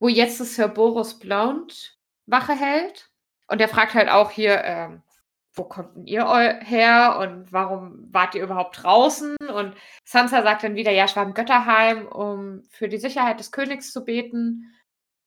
[0.00, 3.10] wo jetzt das Sir Boris Blount Wache hält.
[3.46, 5.02] Und der fragt halt auch hier, ähm,
[5.54, 6.24] wo kommt denn ihr
[6.62, 9.36] her und warum wart ihr überhaupt draußen?
[9.54, 9.74] Und
[10.04, 13.92] Sansa sagt dann wieder, ja, ich war im Götterheim, um für die Sicherheit des Königs
[13.92, 14.74] zu beten.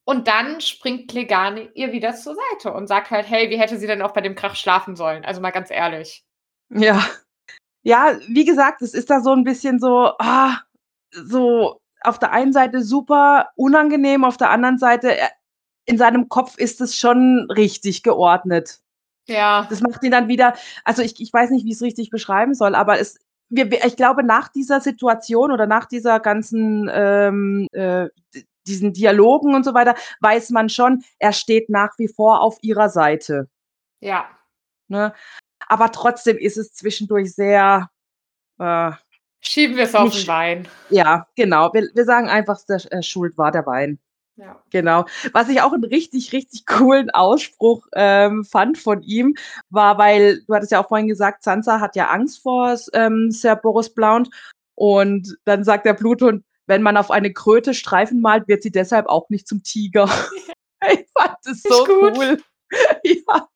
[0.06, 3.88] Und dann springt Clegane ihr wieder zur Seite und sagt halt, hey, wie hätte sie
[3.88, 5.26] denn auch bei dem Krach schlafen sollen?
[5.26, 6.26] Also mal ganz ehrlich.
[6.70, 7.06] Ja.
[7.84, 10.58] Ja, wie gesagt, es ist da so ein bisschen so, ah,
[11.12, 15.30] so auf der einen Seite super unangenehm, auf der anderen Seite äh,
[15.86, 18.82] in seinem Kopf ist es schon richtig geordnet.
[19.28, 19.68] Ja.
[19.70, 20.54] Das macht ihn dann wieder,
[20.84, 23.20] also ich, ich weiß nicht, wie ich es richtig beschreiben soll, aber es,
[23.50, 28.08] wir, ich glaube, nach dieser Situation oder nach dieser ganzen, ähm, äh,
[28.66, 32.90] diesen Dialogen und so weiter, weiß man schon, er steht nach wie vor auf ihrer
[32.90, 33.50] Seite.
[34.02, 34.30] Ja.
[34.90, 35.14] Ne?
[35.68, 37.90] Aber trotzdem ist es zwischendurch sehr.
[38.60, 38.92] Äh,
[39.40, 40.68] Schieben wir es auf den Wein.
[40.90, 41.74] Ja, genau.
[41.74, 44.00] Wir, wir sagen einfach, der äh, Schuld war der Wein.
[44.38, 44.62] Ja.
[44.70, 45.06] Genau.
[45.34, 49.36] Was ich auch einen richtig, richtig coolen Ausspruch ähm, fand von ihm,
[49.70, 53.56] war, weil du hattest ja auch vorhin gesagt, Sansa hat ja Angst vor ähm, Sir
[53.56, 54.30] Boris Blount.
[54.76, 59.08] Und dann sagt der Bluthund, wenn man auf eine Kröte Streifen malt, wird sie deshalb
[59.08, 60.06] auch nicht zum Tiger.
[60.92, 62.38] ich fand das so cool.
[63.04, 63.48] ja.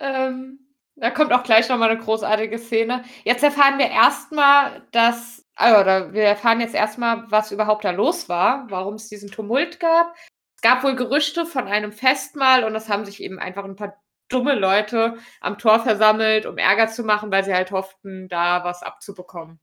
[0.00, 0.58] Ähm,
[0.94, 3.04] da kommt auch gleich nochmal eine großartige Szene.
[3.24, 8.66] Jetzt erfahren wir erstmal, dass also, wir erfahren jetzt erstmal, was überhaupt da los war,
[8.68, 10.14] warum es diesen Tumult gab.
[10.54, 13.96] Es gab wohl Gerüchte von einem Festmahl und es haben sich eben einfach ein paar
[14.28, 18.82] dumme Leute am Tor versammelt, um Ärger zu machen, weil sie halt hofften, da was
[18.82, 19.60] abzubekommen.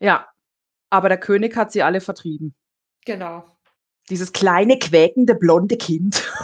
[0.00, 0.28] Ja,
[0.90, 2.54] aber der König hat sie alle vertrieben.
[3.04, 3.44] Genau.
[4.10, 6.22] Dieses kleine, quäkende, blonde Kind.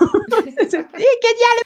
[0.59, 1.63] Geniale.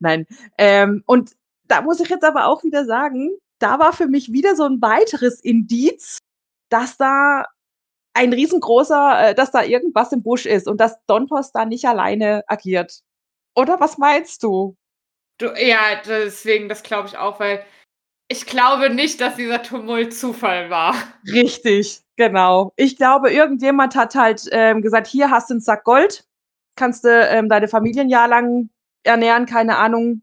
[0.00, 0.26] Nein.
[0.58, 1.30] Ähm, und
[1.66, 3.30] da muss ich jetzt aber auch wieder sagen,
[3.64, 6.18] da war für mich wieder so ein weiteres Indiz,
[6.68, 7.46] dass da
[8.12, 12.44] ein riesengroßer, äh, dass da irgendwas im Busch ist und dass Dontos da nicht alleine
[12.46, 13.00] agiert.
[13.56, 14.76] Oder was meinst du?
[15.38, 17.64] Du, ja, deswegen, das glaube ich auch, weil
[18.28, 20.94] ich glaube nicht, dass dieser Tumult Zufall war.
[21.26, 22.72] Richtig, genau.
[22.76, 26.26] Ich glaube, irgendjemand hat halt ähm, gesagt, hier hast du einen Sack Gold,
[26.76, 28.68] kannst du ähm, deine Familie ein Jahr lang
[29.04, 30.22] ernähren, keine Ahnung.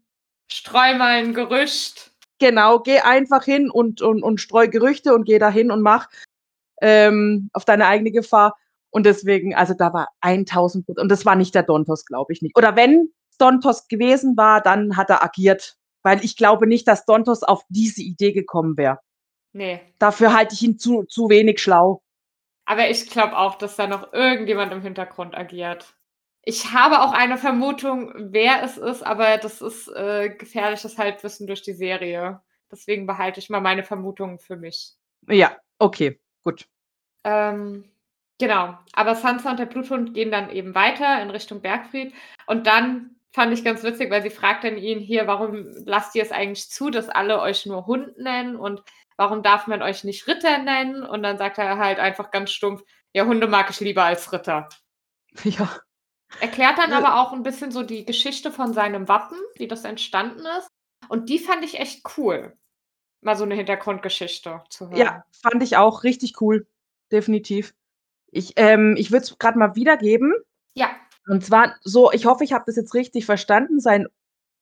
[0.50, 2.11] Streu mal ein Gerücht.
[2.42, 6.08] Genau, geh einfach hin und, und, und streu Gerüchte und geh da hin und mach
[6.80, 8.56] ähm, auf deine eigene Gefahr.
[8.90, 11.02] Und deswegen, also da war 1000 Prozent.
[11.04, 12.58] Und das war nicht der Dontos, glaube ich nicht.
[12.58, 15.76] Oder wenn Dontos gewesen war, dann hat er agiert.
[16.02, 18.98] Weil ich glaube nicht, dass Dontos auf diese Idee gekommen wäre.
[19.52, 19.80] Nee.
[20.00, 22.02] Dafür halte ich ihn zu, zu wenig schlau.
[22.64, 25.94] Aber ich glaube auch, dass da noch irgendjemand im Hintergrund agiert.
[26.44, 31.62] Ich habe auch eine Vermutung, wer es ist, aber das ist äh, gefährliches Halbwissen durch
[31.62, 32.40] die Serie.
[32.70, 34.94] Deswegen behalte ich mal meine Vermutungen für mich.
[35.28, 36.66] Ja, okay, gut.
[37.22, 37.84] Ähm,
[38.38, 38.76] genau.
[38.92, 42.12] Aber Sansa und der Bluthund gehen dann eben weiter in Richtung Bergfried.
[42.46, 46.22] Und dann fand ich ganz witzig, weil sie fragt dann ihn hier, warum lasst ihr
[46.22, 48.82] es eigentlich zu, dass alle euch nur Hund nennen und
[49.16, 51.04] warum darf man euch nicht Ritter nennen?
[51.04, 52.82] Und dann sagt er halt einfach ganz stumpf,
[53.12, 54.68] ja, Hunde mag ich lieber als Ritter.
[55.44, 55.80] Ja.
[56.40, 60.44] Erklärt dann aber auch ein bisschen so die Geschichte von seinem Wappen, wie das entstanden
[60.58, 60.68] ist.
[61.08, 62.56] Und die fand ich echt cool.
[63.20, 64.96] Mal so eine Hintergrundgeschichte zu hören.
[64.96, 66.66] Ja, fand ich auch richtig cool.
[67.12, 67.74] Definitiv.
[68.30, 70.34] Ich, ähm, ich würde es gerade mal wiedergeben.
[70.74, 70.90] Ja.
[71.28, 73.78] Und zwar so, ich hoffe, ich habe das jetzt richtig verstanden.
[73.78, 74.08] Sein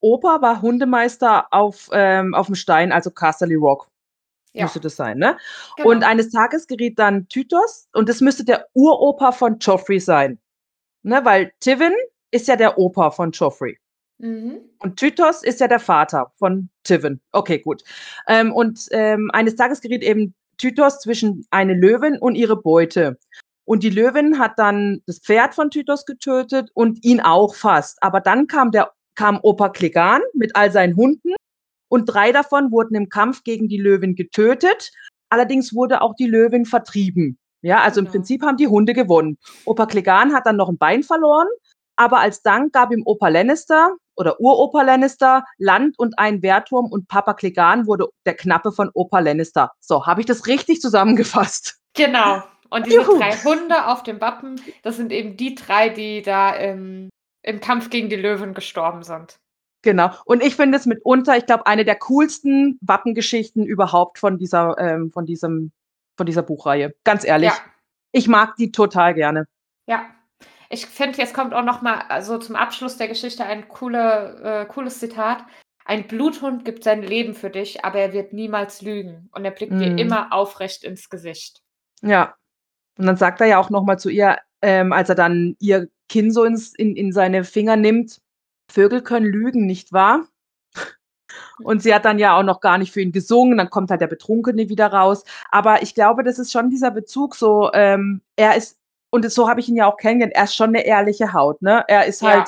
[0.01, 3.87] Opa war Hundemeister auf, ähm, auf dem Stein, also Castle Rock.
[4.53, 4.63] Ja.
[4.65, 5.37] Müsste das sein, ne?
[5.77, 5.89] Genau.
[5.89, 10.40] Und eines Tages geriet dann Tytos und das müsste der Uropa von Joffrey sein.
[11.03, 11.21] Ne?
[11.23, 11.93] Weil Tivin
[12.31, 13.77] ist ja der Opa von Joffrey.
[14.19, 14.59] Mhm.
[14.79, 17.19] Und Tytos ist ja der Vater von Tivin.
[17.31, 17.83] Okay, gut.
[18.27, 23.17] Ähm, und ähm, eines Tages geriet eben Tytos zwischen eine Löwin und ihre Beute.
[23.65, 28.01] Und die Löwin hat dann das Pferd von Tytos getötet und ihn auch fast.
[28.03, 31.33] Aber dann kam der kam Opa Klegan mit all seinen Hunden
[31.89, 34.91] und drei davon wurden im Kampf gegen die Löwin getötet.
[35.29, 37.37] Allerdings wurde auch die Löwin vertrieben.
[37.61, 38.11] Ja, also im Genau.
[38.13, 39.37] Prinzip haben die Hunde gewonnen.
[39.65, 41.47] Opa Klegan hat dann noch ein Bein verloren,
[41.95, 47.07] aber als Dank gab ihm Opa Lannister oder Uropa Lannister Land und einen Wehrturm und
[47.07, 49.71] Papa Klegan wurde der Knappe von Opa Lannister.
[49.79, 51.77] So, habe ich das richtig zusammengefasst?
[51.93, 52.41] Genau.
[52.69, 53.17] Und diese Juhu.
[53.17, 57.09] drei Hunde auf dem Wappen, das sind eben die drei, die da im,
[57.43, 59.37] im Kampf gegen die Löwen gestorben sind.
[59.83, 60.11] Genau.
[60.25, 65.11] Und ich finde es mitunter, ich glaube, eine der coolsten Wappengeschichten überhaupt von dieser, ähm,
[65.11, 65.71] von diesem,
[66.21, 66.93] von dieser Buchreihe.
[67.03, 67.49] Ganz ehrlich.
[67.49, 67.57] Ja.
[68.11, 69.47] Ich mag die total gerne.
[69.87, 70.05] Ja.
[70.69, 74.65] Ich finde, jetzt kommt auch noch mal also zum Abschluss der Geschichte ein coole, äh,
[74.71, 75.43] cooles Zitat.
[75.83, 79.29] Ein Bluthund gibt sein Leben für dich, aber er wird niemals lügen.
[79.33, 79.97] Und er blickt dir Mhm.
[79.97, 81.63] immer aufrecht ins Gesicht.
[82.03, 82.35] Ja.
[82.99, 86.29] Und dann sagt er ja auch nochmal zu ihr, ähm, als er dann ihr Kinn
[86.31, 88.21] so ins, in, in seine Finger nimmt,
[88.71, 90.27] Vögel können lügen, nicht wahr?
[91.63, 94.01] Und sie hat dann ja auch noch gar nicht für ihn gesungen, dann kommt halt
[94.01, 95.23] der Betrunkene wieder raus.
[95.51, 98.77] Aber ich glaube, das ist schon dieser Bezug so, ähm, er ist,
[99.11, 101.83] und so habe ich ihn ja auch kennengelernt, er ist schon eine ehrliche Haut, ne?
[101.87, 102.47] Er ist halt,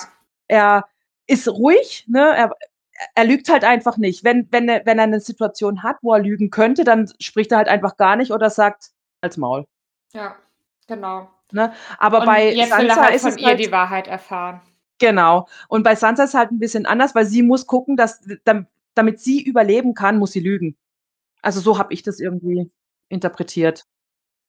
[0.49, 0.77] Ja.
[0.77, 0.85] er
[1.27, 2.35] ist ruhig, ne?
[2.35, 2.51] Er,
[3.15, 4.23] er lügt halt einfach nicht.
[4.23, 7.57] Wenn, wenn, er, wenn er eine Situation hat, wo er lügen könnte, dann spricht er
[7.57, 9.65] halt einfach gar nicht oder sagt als Maul.
[10.13, 10.35] Ja,
[10.87, 11.29] genau.
[11.51, 11.73] Ne?
[11.97, 14.61] Aber Und bei jetzt will er Sansa halt ist von ihr halt, die Wahrheit erfahren.
[15.07, 15.47] Genau.
[15.67, 18.67] Und bei Sansa ist es halt ein bisschen anders, weil sie muss gucken, dass dam-
[18.95, 20.75] damit sie überleben kann, muss sie lügen.
[21.41, 22.71] Also so habe ich das irgendwie
[23.09, 23.85] interpretiert.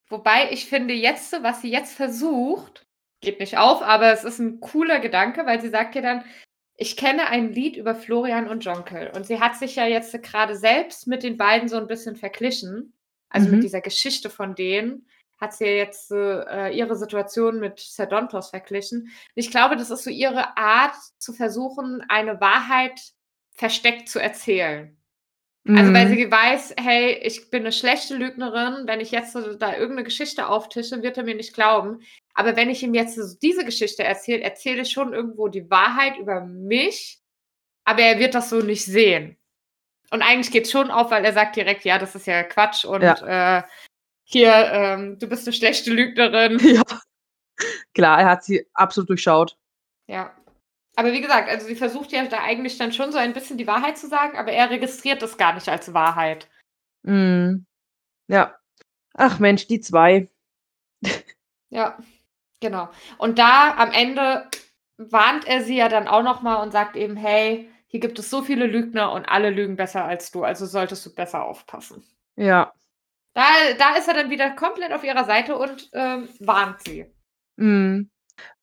[0.08, 2.86] Wobei ich finde jetzt, so, was sie jetzt versucht,
[3.20, 6.24] geht nicht auf, aber es ist ein cooler Gedanke, weil sie sagt ja dann,
[6.76, 9.10] ich kenne ein Lied über Florian und Jonkel.
[9.14, 12.92] Und sie hat sich ja jetzt gerade selbst mit den beiden so ein bisschen verglichen.
[13.28, 13.54] Also Mhm.
[13.56, 15.06] mit dieser Geschichte von denen
[15.40, 19.10] hat sie ja jetzt äh, ihre Situation mit Sedontos verglichen.
[19.34, 23.00] Ich glaube, das ist so ihre Art zu versuchen, eine Wahrheit
[23.52, 24.96] versteckt zu erzählen.
[25.66, 26.14] Also weil Mhm.
[26.14, 30.46] sie weiß, hey, ich bin eine schlechte Lügnerin, wenn ich jetzt so da irgendeine Geschichte
[30.46, 32.02] auftische, wird er mir nicht glauben.
[32.34, 36.18] Aber wenn ich ihm jetzt so diese Geschichte erzähle, erzähle ich schon irgendwo die Wahrheit
[36.18, 37.18] über mich,
[37.84, 39.38] aber er wird das so nicht sehen.
[40.10, 42.84] Und eigentlich geht es schon auf, weil er sagt direkt, ja, das ist ja Quatsch
[42.84, 43.62] und äh,
[44.24, 46.58] hier, ähm, du bist eine schlechte Lügnerin.
[46.74, 46.82] Ja.
[47.94, 49.56] Klar, er hat sie absolut durchschaut.
[50.08, 50.34] Ja.
[50.96, 53.66] Aber wie gesagt, also sie versucht ja da eigentlich dann schon so ein bisschen die
[53.68, 56.48] Wahrheit zu sagen, aber er registriert das gar nicht als Wahrheit.
[57.02, 57.64] Mhm.
[58.26, 58.58] Ja.
[59.14, 60.28] Ach Mensch, die zwei.
[61.70, 61.98] Ja,
[62.60, 62.88] genau.
[63.18, 64.48] Und da am Ende
[64.96, 68.42] warnt er sie ja dann auch nochmal und sagt eben, hey, hier gibt es so
[68.42, 72.04] viele Lügner und alle lügen besser als du, also solltest du besser aufpassen.
[72.36, 72.72] Ja.
[73.34, 73.42] Da,
[73.78, 77.06] da ist er dann wieder komplett auf ihrer Seite und ähm, warnt sie.
[77.56, 78.10] Mhm.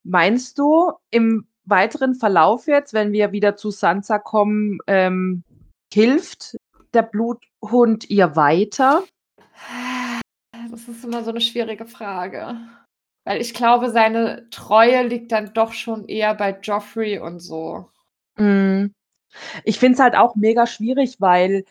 [0.03, 5.43] Meinst du, im weiteren Verlauf jetzt, wenn wir wieder zu Sansa kommen, ähm,
[5.93, 6.57] hilft
[6.93, 9.03] der Bluthund ihr weiter?
[10.71, 12.57] Das ist immer so eine schwierige Frage.
[13.25, 17.89] Weil ich glaube, seine Treue liegt dann doch schon eher bei Joffrey und so.
[18.37, 18.93] Mhm.
[19.63, 21.65] Ich finde es halt auch mega schwierig, weil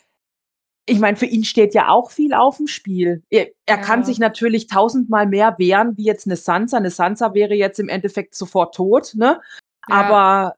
[0.87, 3.23] ich meine, für ihn steht ja auch viel auf dem Spiel.
[3.31, 3.83] Er, er ja.
[3.83, 6.79] kann sich natürlich tausendmal mehr wehren, wie jetzt eine Sansa.
[6.79, 9.41] Eine Sansa wäre jetzt im Endeffekt sofort tot, ne?
[9.89, 9.95] Ja.
[9.95, 10.55] Aber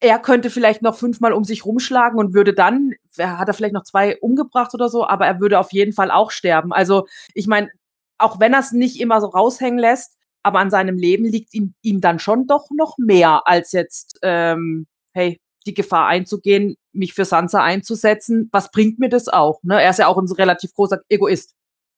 [0.00, 3.82] er könnte vielleicht noch fünfmal um sich rumschlagen und würde dann, hat er vielleicht noch
[3.82, 6.72] zwei umgebracht oder so, aber er würde auf jeden Fall auch sterben.
[6.72, 7.70] Also ich meine,
[8.18, 11.74] auch wenn er es nicht immer so raushängen lässt, aber an seinem Leben liegt ihm,
[11.82, 17.24] ihm dann schon doch noch mehr als jetzt, ähm, hey, die Gefahr einzugehen, mich für
[17.24, 18.48] Sansa einzusetzen.
[18.52, 19.62] Was bringt mir das auch?
[19.62, 19.80] Ne?
[19.80, 21.54] Er ist ja auch ein relativ großer Egoist,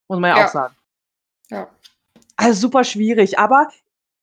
[0.07, 0.45] muss man ja, ja.
[0.45, 0.75] auch sagen.
[1.49, 1.69] Ja.
[2.35, 3.39] Also super schwierig.
[3.39, 3.69] Aber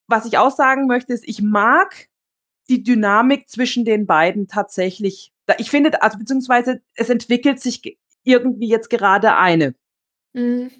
[0.06, 2.08] was ich auch sagen möchte, ist, ich mag
[2.68, 5.32] die Dynamik zwischen den beiden tatsächlich.
[5.58, 9.74] Ich finde, also beziehungsweise es entwickelt sich irgendwie jetzt gerade eine.
[10.34, 10.70] Mhm.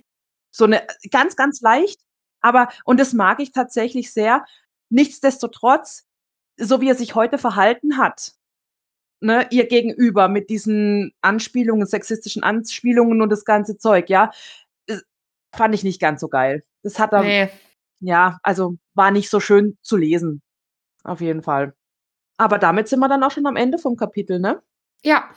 [0.51, 2.01] So eine ganz, ganz leicht,
[2.41, 4.45] aber, und das mag ich tatsächlich sehr.
[4.91, 6.07] Nichtsdestotrotz,
[6.57, 8.33] so wie er sich heute verhalten hat,
[9.21, 14.31] ne, ihr gegenüber mit diesen Anspielungen, sexistischen Anspielungen und das ganze Zeug, ja,
[15.55, 16.63] fand ich nicht ganz so geil.
[16.83, 17.49] Das hat er, nee.
[18.01, 20.43] ja, also war nicht so schön zu lesen.
[21.05, 21.75] Auf jeden Fall.
[22.37, 24.63] Aber damit sind wir dann auch schon am Ende vom Kapitel, ne?
[25.03, 25.35] Ja.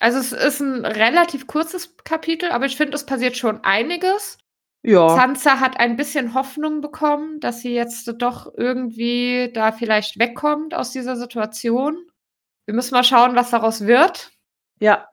[0.00, 4.38] Also es ist ein relativ kurzes Kapitel, aber ich finde, es passiert schon einiges.
[4.82, 5.08] Ja.
[5.08, 10.92] Sansa hat ein bisschen Hoffnung bekommen, dass sie jetzt doch irgendwie da vielleicht wegkommt aus
[10.92, 12.06] dieser Situation.
[12.68, 14.30] Wir müssen mal schauen, was daraus wird.
[14.78, 15.08] Ja.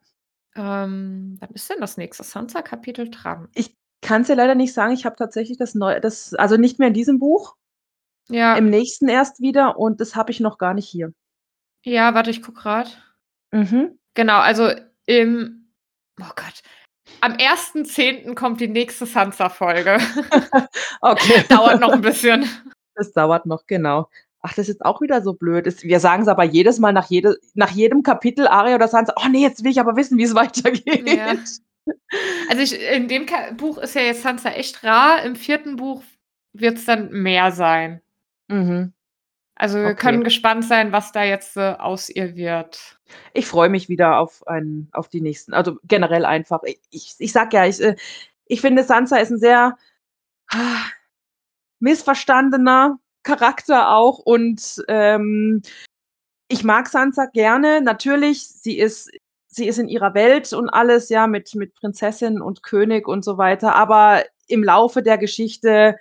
[0.58, 3.48] Ähm, wann ist denn das nächste Sansa-Kapitel dran?
[3.56, 4.94] Ich kann es ja leider nicht sagen.
[4.94, 7.56] Ich habe tatsächlich das neue, das, also nicht mehr in diesem Buch,
[8.30, 8.58] ja.
[8.58, 11.14] Im nächsten erst wieder und das habe ich noch gar nicht hier.
[11.86, 12.90] Ja, warte, ich gucke gerade.
[13.52, 14.00] Mhm.
[14.16, 14.70] Genau, also
[15.06, 15.72] im,
[16.20, 16.62] oh Gott,
[17.22, 18.36] am 1.10.
[18.36, 20.00] kommt die nächste Sansa-Folge.
[21.02, 21.46] okay.
[21.50, 22.50] dauert noch ein bisschen.
[22.96, 24.10] Das dauert noch, genau.
[24.46, 25.66] Ach, das ist auch wieder so blöd.
[25.82, 29.28] wir sagen es aber jedes Mal nach, jede, nach jedem Kapitel Aria oder Sansa, oh
[29.28, 31.10] nee, jetzt will ich aber wissen, wie es weitergeht.
[31.10, 31.34] Ja.
[32.50, 33.26] Also ich, in dem
[33.58, 35.24] Buch ist ja jetzt Sansa echt rar.
[35.24, 36.04] Im vierten Buch
[36.54, 38.02] wird es dann mehr sein.
[38.48, 38.94] Mhm.
[39.56, 39.96] Also wir okay.
[39.96, 43.00] können gespannt sein, was da jetzt äh, aus ihr wird.
[43.34, 45.56] Ich freue mich wieder auf, ein, auf die nächsten.
[45.56, 46.62] Also generell einfach.
[46.92, 47.96] Ich, ich sag ja, ich, äh,
[48.46, 49.76] ich finde, Sansa ist ein sehr
[50.52, 50.86] ah,
[51.80, 54.20] missverstandener Charakter auch.
[54.20, 55.62] Und ähm,
[56.48, 57.82] ich mag Sansa gerne.
[57.82, 59.12] Natürlich, sie ist,
[59.48, 63.38] sie ist in ihrer Welt und alles, ja, mit, mit Prinzessin und König und so
[63.38, 63.76] weiter.
[63.76, 65.98] Aber im Laufe der Geschichte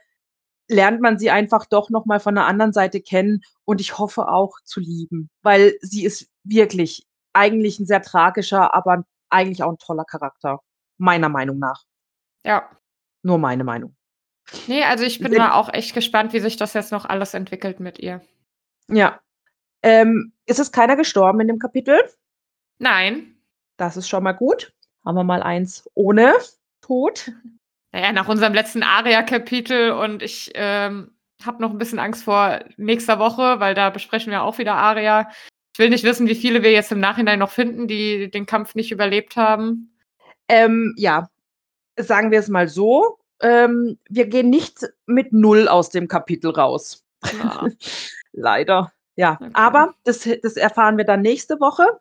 [0.68, 4.28] lernt man sie einfach doch noch mal von der anderen Seite kennen und ich hoffe
[4.28, 9.78] auch zu lieben, weil sie ist wirklich eigentlich ein sehr tragischer, aber eigentlich auch ein
[9.78, 10.60] toller Charakter,
[10.96, 11.84] meiner Meinung nach.
[12.44, 12.70] Ja.
[13.22, 13.96] Nur meine Meinung.
[14.66, 17.34] Nee, also ich bin Sind, mal auch echt gespannt, wie sich das jetzt noch alles
[17.34, 18.20] entwickelt mit ihr.
[18.88, 19.20] Ja.
[19.82, 21.98] Ähm, ist es keiner gestorben in dem Kapitel?
[22.78, 23.36] Nein.
[23.76, 24.72] Das ist schon mal gut.
[25.04, 26.34] Haben wir mal eins ohne
[26.80, 27.32] Tod.
[27.92, 31.12] Naja, nach unserem letzten Aria-Kapitel und ich ähm,
[31.44, 35.28] habe noch ein bisschen Angst vor nächster Woche, weil da besprechen wir auch wieder Aria.
[35.72, 38.74] Ich will nicht wissen, wie viele wir jetzt im Nachhinein noch finden, die den Kampf
[38.74, 39.96] nicht überlebt haben.
[40.48, 41.28] Ähm, ja,
[41.96, 43.18] sagen wir es mal so.
[43.44, 47.04] Ähm, wir gehen nicht mit Null aus dem Kapitel raus.
[47.38, 47.66] Ja.
[48.32, 48.92] Leider.
[49.16, 49.50] Ja, okay.
[49.52, 52.00] aber das, das erfahren wir dann nächste Woche.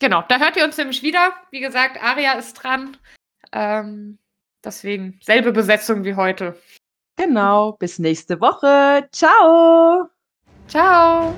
[0.00, 1.32] Genau, da hört ihr uns nämlich wieder.
[1.50, 2.96] Wie gesagt, Aria ist dran.
[3.52, 4.18] Ähm,
[4.64, 6.56] Deswegen selbe Besetzung wie heute.
[7.16, 9.08] Genau, bis nächste Woche.
[9.12, 10.08] Ciao.
[10.68, 11.34] Ciao.